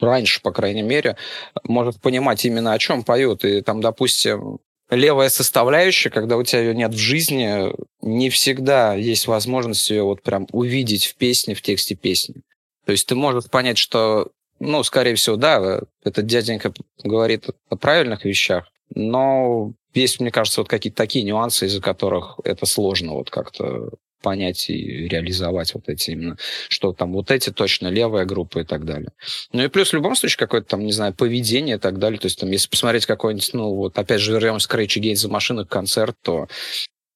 [0.00, 1.16] раньше, по крайней мере,
[1.64, 3.44] может понимать именно о чем поют.
[3.44, 4.58] И там, допустим,
[4.90, 7.72] левая составляющая, когда у тебя ее нет в жизни,
[8.02, 12.42] не всегда есть возможность ее вот прям увидеть в песне, в тексте песни.
[12.84, 16.72] То есть ты можешь понять, что, ну, скорее всего, да, этот дяденька
[17.02, 22.66] говорит о правильных вещах, но есть, мне кажется, вот какие-то такие нюансы, из-за которых это
[22.66, 23.90] сложно вот как-то
[24.26, 26.36] понять и реализовать вот эти именно,
[26.68, 29.12] что там вот эти точно левая группа и так далее.
[29.52, 32.18] Ну и плюс в любом случае какое-то там, не знаю, поведение и так далее.
[32.18, 35.30] То есть там, если посмотреть какой-нибудь, ну вот опять же вернемся к Rage Against the
[35.30, 36.48] Machine концерт, то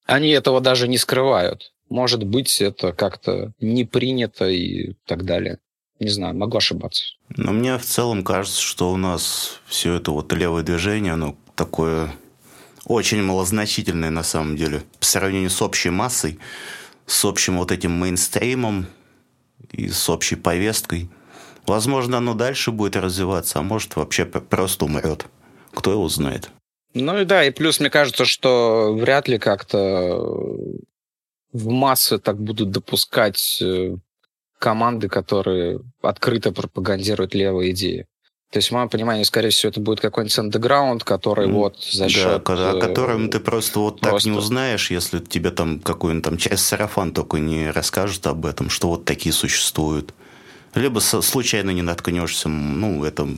[0.07, 1.73] они этого даже не скрывают.
[1.89, 5.59] Может быть, это как-то не принято и так далее.
[5.99, 7.03] Не знаю, могу ошибаться.
[7.37, 12.12] Но мне в целом кажется, что у нас все это вот левое движение, оно такое
[12.85, 14.82] очень малозначительное на самом деле.
[15.01, 16.39] По сравнению с общей массой,
[17.11, 18.87] с общим вот этим мейнстримом
[19.73, 21.11] и с общей повесткой.
[21.66, 25.27] Возможно, оно дальше будет развиваться, а может вообще просто умрет.
[25.74, 26.51] Кто его знает.
[26.95, 30.19] Ну и да, и плюс мне кажется, что вряд ли как-то
[31.53, 33.97] в массы так будут допускать э,
[34.59, 38.07] команды, которые открыто пропагандируют левые идеи.
[38.51, 42.09] То есть, в моем понимании, скорее всего, это будет какой-нибудь андеграунд, который mm, вот за
[42.09, 42.43] счет...
[42.45, 44.17] Да, о котором ты просто вот просто...
[44.19, 48.69] так не узнаешь, если тебе там какую-нибудь там часть сарафан только не расскажет об этом,
[48.69, 50.15] что вот такие существуют.
[50.75, 53.29] Либо случайно не наткнешься, ну, это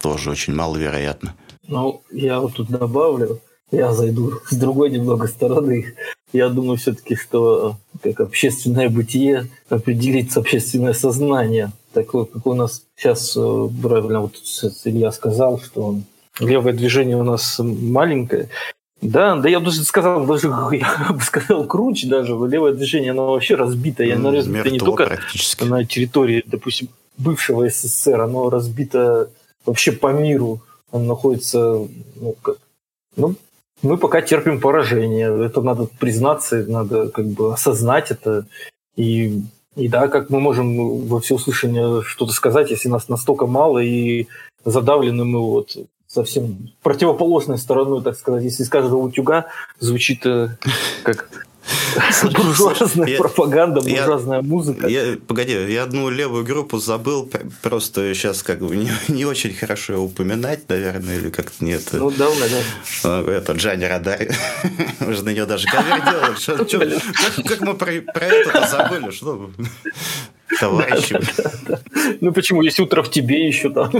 [0.00, 1.34] тоже очень маловероятно.
[1.66, 3.40] Ну, я вот тут добавлю,
[3.72, 5.94] я зайду с другой немного стороны.
[6.32, 11.72] Я думаю все-таки, что как общественное бытие определится общественное сознание.
[11.92, 14.36] Такое, как у нас сейчас э, правильно вот
[14.84, 15.96] Илья сказал, что
[16.40, 18.48] левое движение у нас маленькое.
[19.02, 22.32] Да, да я бы сказал, даже я бы сказал круче даже.
[22.32, 24.04] Левое движение, оно вообще разбито.
[24.04, 25.18] И оно разбито не только
[25.60, 26.88] на территории, допустим,
[27.18, 29.30] бывшего СССР, оно разбито
[29.66, 30.62] вообще по миру.
[30.92, 32.56] Оно находится, ну, как,
[33.16, 33.34] ну,
[33.82, 35.44] мы пока терпим поражение.
[35.44, 38.46] Это надо признаться, надо как бы осознать это.
[38.96, 39.42] И,
[39.76, 44.28] и да, как мы можем во всеуслышание что-то сказать, если нас настолько мало и
[44.64, 45.76] задавлены мы вот
[46.06, 48.44] совсем противоположной стороной, так сказать.
[48.44, 49.46] Если из каждого утюга
[49.78, 50.56] звучит э,
[51.02, 51.46] как
[52.34, 54.86] Буржуазная я, пропаганда, буржуазная я, музыка.
[54.86, 57.30] Я, погоди, я одну левую группу забыл,
[57.62, 61.82] просто сейчас как бы не, не очень хорошо упоминать, наверное, или как-то нет.
[61.92, 62.28] Ну, да,
[63.02, 63.20] да.
[63.32, 64.30] Это Джанни Радай.
[65.00, 66.34] Мы же на нее даже кавер делали.
[66.36, 69.10] Что, что, как, как мы про, про это забыли?
[69.10, 69.50] Что?
[70.60, 71.18] Товарищи.
[71.36, 71.91] Да, да, да.
[72.20, 72.62] Ну почему?
[72.62, 73.90] Есть утро в тебе еще там.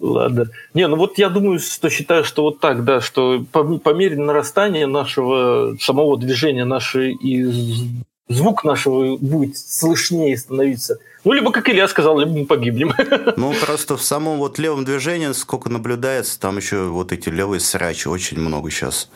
[0.00, 0.50] Ладно.
[0.74, 4.16] Не, ну вот я думаю, что считаю, что вот так, да, что по, по мере
[4.16, 10.98] нарастания нашего самого движения, нашей и звук нашего будет слышнее становиться.
[11.24, 12.92] Ну, либо, как Илья сказал, либо мы погибнем.
[13.36, 18.08] Ну, просто в самом вот левом движении, сколько наблюдается, там еще вот эти левые срачи
[18.08, 19.08] очень много сейчас.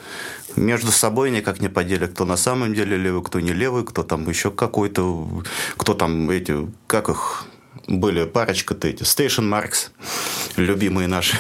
[0.59, 4.28] Между собой никак не поделят, кто на самом деле левый, кто не левый, кто там
[4.28, 5.44] еще какой-то,
[5.76, 7.44] кто там эти, как их,
[7.86, 9.90] были парочка-то эти, Station Marks,
[10.56, 11.36] любимые наши,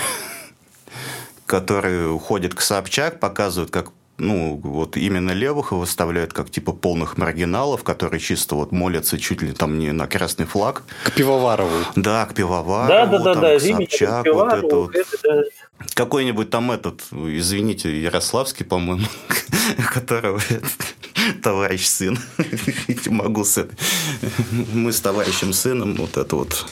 [1.46, 7.84] которые уходят к Собчак, показывают, как ну, вот именно левых выставляют как типа полных маргиналов,
[7.84, 10.82] которые чисто вот молятся чуть ли там не на красный флаг.
[11.04, 11.84] К Пивоварову.
[11.94, 12.88] Да, к Пивоварову.
[12.88, 13.58] Да, да, да, там, да.
[13.58, 14.94] К Собчак, вот это вот.
[14.94, 15.44] Это,
[15.94, 19.06] Какой-нибудь там этот, извините, Ярославский, по-моему,
[19.92, 20.40] которого
[21.42, 22.18] товарищ сын.
[23.06, 23.66] Могу с
[24.72, 26.66] Мы с товарищем сыном вот это вот.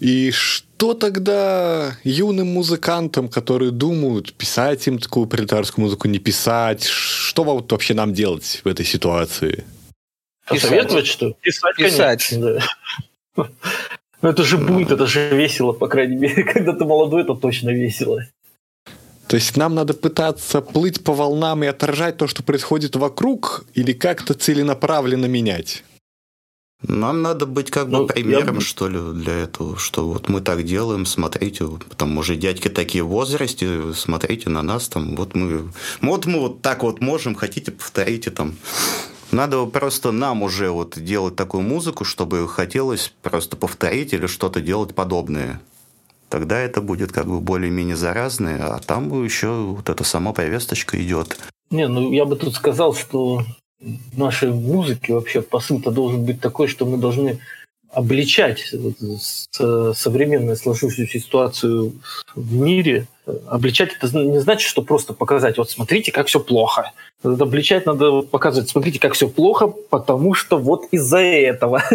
[0.00, 6.84] И что тогда юным музыкантам, которые думают, писать им такую пролетарскую музыку, не писать?
[6.84, 9.64] Что вот вообще нам делать в этой ситуации?
[10.46, 11.32] Посоветовать что?
[11.40, 12.26] Писать, Писать.
[12.28, 12.60] конечно.
[13.36, 13.48] Да.
[14.22, 16.44] Ну это же будет, это же весело, по крайней мере.
[16.52, 18.22] Когда ты молодой, это точно весело.
[19.28, 23.92] То есть нам надо пытаться плыть по волнам и отражать то, что происходит вокруг, или
[23.92, 25.82] как-то целенаправленно менять?
[26.82, 28.60] Нам надо быть как бы ну, примером, я...
[28.60, 31.66] что ли, для этого, что вот мы так делаем, смотрите,
[31.96, 35.70] там уже дядьки такие в возрасте, смотрите на нас, там, вот мы,
[36.02, 38.56] вот мы вот так вот можем, хотите, повторите там.
[39.36, 44.94] Надо просто нам уже вот делать такую музыку, чтобы хотелось просто повторить или что-то делать
[44.94, 45.60] подобное
[46.28, 51.38] тогда это будет как бы более-менее заразное, а там еще вот эта сама повесточка идет.
[51.70, 53.44] Не, ну я бы тут сказал, что
[54.16, 57.38] нашей музыки вообще посыл-то должен быть такой, что мы должны
[57.92, 58.72] обличать
[59.52, 61.92] современную сложившуюся ситуацию
[62.34, 63.06] в мире.
[63.48, 66.92] Обличать это не значит, что просто показать, вот смотрите, как все плохо.
[67.22, 71.82] Обличать надо показывать, смотрите, как все плохо, потому что вот из-за этого.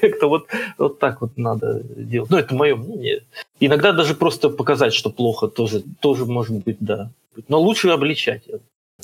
[0.00, 0.46] Как-то вот,
[0.78, 2.30] вот так вот надо делать.
[2.30, 3.22] Ну, это мое мнение.
[3.60, 7.10] Иногда даже просто показать, что плохо, тоже, тоже может быть, да.
[7.46, 8.42] Но лучше обличать.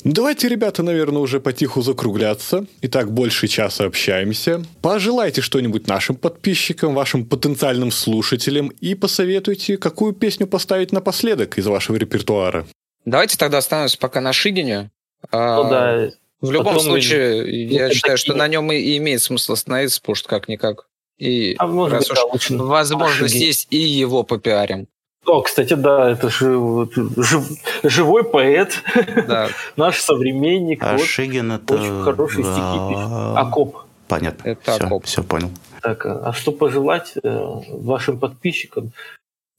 [0.03, 2.65] Давайте, ребята, наверное, уже потиху закругляться.
[2.81, 4.63] Итак, больше часа общаемся.
[4.81, 11.95] Пожелайте что-нибудь нашим подписчикам, вашим потенциальным слушателям и посоветуйте, какую песню поставить напоследок из вашего
[11.95, 12.67] репертуара.
[13.05, 14.91] Давайте тогда остановимся пока на Шигине.
[15.31, 16.11] А, ну, да.
[16.41, 17.49] В любом случае, мы...
[17.49, 20.87] я считаю, что на нем и имеет смысл остановиться, потому что как-никак.
[21.17, 24.87] И а может раз быть, уж да, возможность есть и его попиарим.
[25.25, 27.49] О, кстати, да, это же вот, жив,
[27.83, 28.83] живой поэт,
[29.27, 29.49] да.
[29.75, 30.83] наш современник.
[30.83, 31.73] А вот, Шигин это...
[31.73, 32.51] Очень хорошие да.
[32.51, 33.37] стихи пишет.
[33.37, 33.77] Окоп.
[34.07, 34.49] Понятно.
[34.49, 35.05] Это все, окоп.
[35.05, 35.49] все понял.
[35.81, 38.91] Так, а что пожелать э, вашим подписчикам?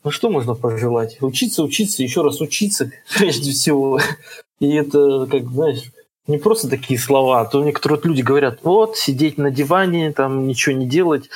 [0.04, 1.16] Ну что можно пожелать?
[1.20, 4.00] Учиться, учиться, еще раз учиться, прежде всего.
[4.60, 5.82] И это, как знаешь,
[6.28, 10.76] не просто такие слова, а то некоторые люди говорят, вот, сидеть на диване, там ничего
[10.76, 11.28] не делать.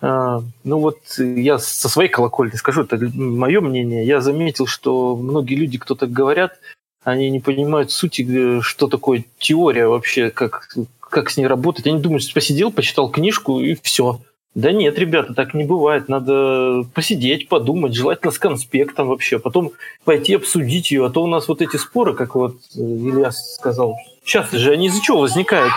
[0.00, 4.06] А, ну вот я со своей колокольни скажу, это мое мнение.
[4.06, 6.58] Я заметил, что многие люди, кто так говорят,
[7.02, 10.68] они не понимают сути, э, что такое теория вообще, как,
[11.00, 11.86] как с ней работать.
[11.86, 14.20] Они думают, что посидел, почитал книжку и все.
[14.54, 16.08] Да нет, ребята, так не бывает.
[16.08, 19.72] Надо посидеть, подумать, желательно с конспектом вообще, потом
[20.04, 21.06] пойти обсудить ее.
[21.06, 24.86] А то у нас вот эти споры, как вот э, Илья сказал, часто же они
[24.86, 25.72] из-за чего возникают?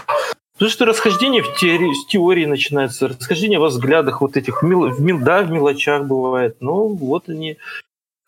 [0.61, 5.19] Потому что расхождение в теории, с теории начинается, расхождение во взглядах вот этих, в мел-
[5.19, 6.57] да, в мелочах бывает.
[6.59, 7.57] Но вот они.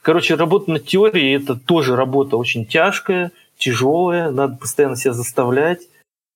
[0.02, 5.82] Короче, работа над теорией– это тоже работа очень тяжкая, тяжелая, надо постоянно себя заставлять.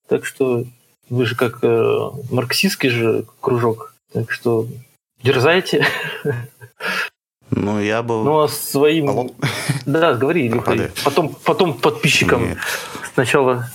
[0.08, 0.66] Так что
[1.10, 4.68] вы же как э, марксистский же кружок, так что
[5.24, 5.84] дерзайте.
[7.50, 8.24] Ну, я бы...
[8.24, 9.10] Ну, а своим...
[9.10, 9.32] Алло?
[9.88, 10.50] Да, говори.
[11.04, 12.58] Потом, потом подписчикам Нет.
[13.16, 13.68] сначала...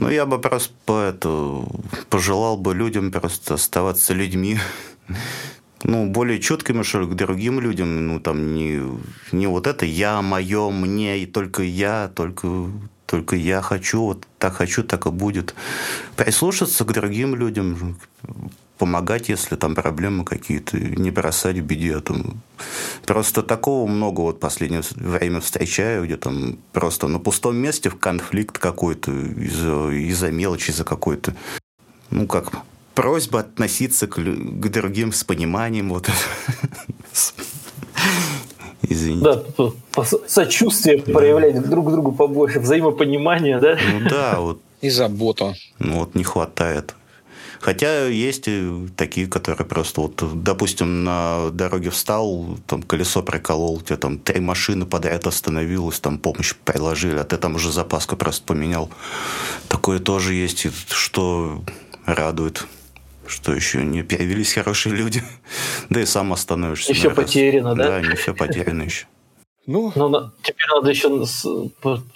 [0.00, 1.62] Ну, я бы просто по это,
[2.08, 4.58] пожелал бы людям просто оставаться людьми.
[5.82, 8.06] Ну, более четкими, что ли, к другим людям.
[8.06, 8.80] Ну, там не,
[9.32, 12.70] не вот это я, мое, мне, и только я, только,
[13.06, 15.54] только я хочу, вот так хочу, так и будет.
[16.16, 17.98] Прислушаться к другим людям,
[18.80, 21.96] помогать, если там проблемы какие-то, не бросать в беде.
[21.96, 22.40] а Там.
[23.04, 27.98] Просто такого много вот в последнее время встречаю, где там просто на пустом месте в
[27.98, 31.36] конфликт какой-то из-за, из-за мелочи, из-за какой-то,
[32.10, 32.52] ну как,
[32.94, 35.90] просьба относиться к, к другим с пониманием.
[35.90, 36.08] Вот.
[38.80, 39.42] Извините.
[39.94, 43.76] Да, сочувствие проявлять друг к другу побольше, взаимопонимание, да?
[43.92, 45.54] Ну да, вот, И забота.
[45.78, 46.94] ну вот не хватает.
[47.60, 53.82] Хотя есть и такие, которые просто вот, допустим, на дороге встал, там колесо приколол, у
[53.82, 58.44] тебя там три машины подряд остановилось, там помощь приложили, а ты там уже запаску просто
[58.44, 58.90] поменял.
[59.68, 61.62] Такое тоже есть, что
[62.06, 62.66] радует.
[63.26, 65.22] Что еще не появились хорошие люди.
[65.88, 66.94] Да и сам остановишься.
[66.94, 67.24] Всё на раз.
[67.24, 67.88] потеряно, да?
[67.88, 69.06] Да, не все потеряно еще.
[69.66, 71.46] Ну, Ну, теперь надо еще с-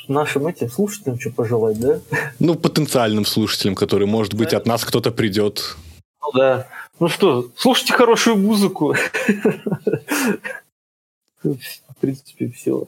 [0.09, 2.01] нашим этим слушателям что пожелать, да?
[2.39, 5.77] ну, потенциальным слушателям, которые, может быть, от нас кто-то придет.
[6.23, 6.67] Ну да.
[7.01, 8.95] Ну что, слушайте хорошую музыку.
[11.43, 11.57] В
[12.01, 12.87] принципе, все.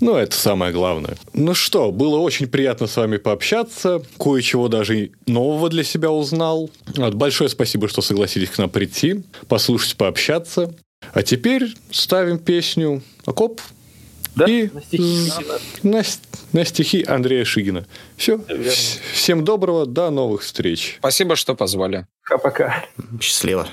[0.00, 1.16] Ну, это самое главное.
[1.32, 4.02] Ну что, было очень приятно с вами пообщаться.
[4.18, 6.70] Кое-чего даже и нового для себя узнал.
[6.96, 10.72] Вот, большое спасибо, что согласились к нам прийти, послушать, пообщаться.
[11.12, 13.60] А теперь ставим песню «Окоп»
[14.34, 14.44] Да?
[14.46, 15.32] и На стихи.
[15.82, 16.02] на,
[16.52, 17.86] на стихи Андрея Шигина.
[18.16, 18.36] Все.
[18.48, 18.70] Верно.
[19.12, 20.96] Всем доброго, до новых встреч.
[20.98, 22.06] Спасибо, что позвали.
[22.22, 22.84] Пока-пока.
[23.20, 23.66] Счастливо.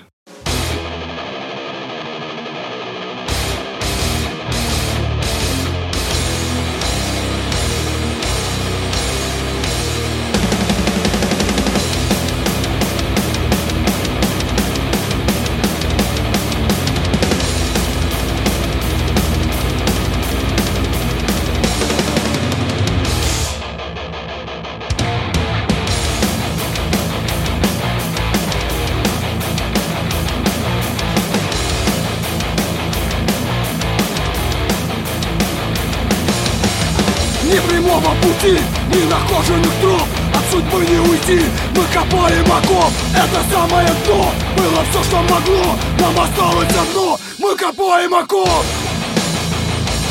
[46.06, 48.64] Нам осталось одно, мы копаем окоп.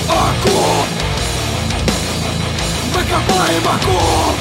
[0.08, 0.86] Окоп.
[2.92, 4.34] Мы копаем окоп.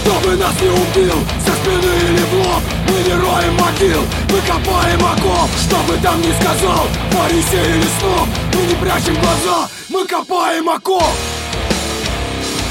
[0.00, 4.00] Кто бы нас не убил, со спины или в лоб Мы не роем могил,
[4.30, 9.68] мы копаем окоп Что бы там ни сказал, фарисей или сноп Мы не прячем глаза,
[9.90, 11.14] мы копаем окоп.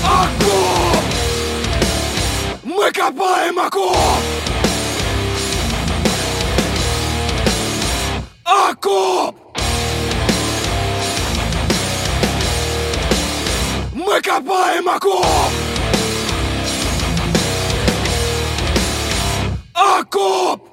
[0.04, 0.89] Окоп
[2.80, 3.94] Мы копаем окоп!
[8.46, 9.36] Окоп!
[13.94, 15.26] Мы копаем окоп!
[19.74, 20.69] Окоп!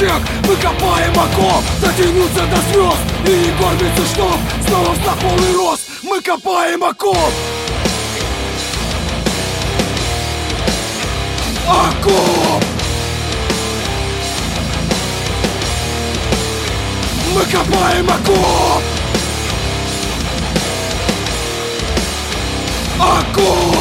[0.00, 5.82] ковчег Мы копаем окоп, дотянуться до звезд И не кормится штоп, снова встав полный рост!
[6.02, 7.32] Мы копаем окоп!
[11.68, 12.64] Окоп!
[17.34, 18.82] Мы копаем окоп!
[22.98, 23.79] Окоп!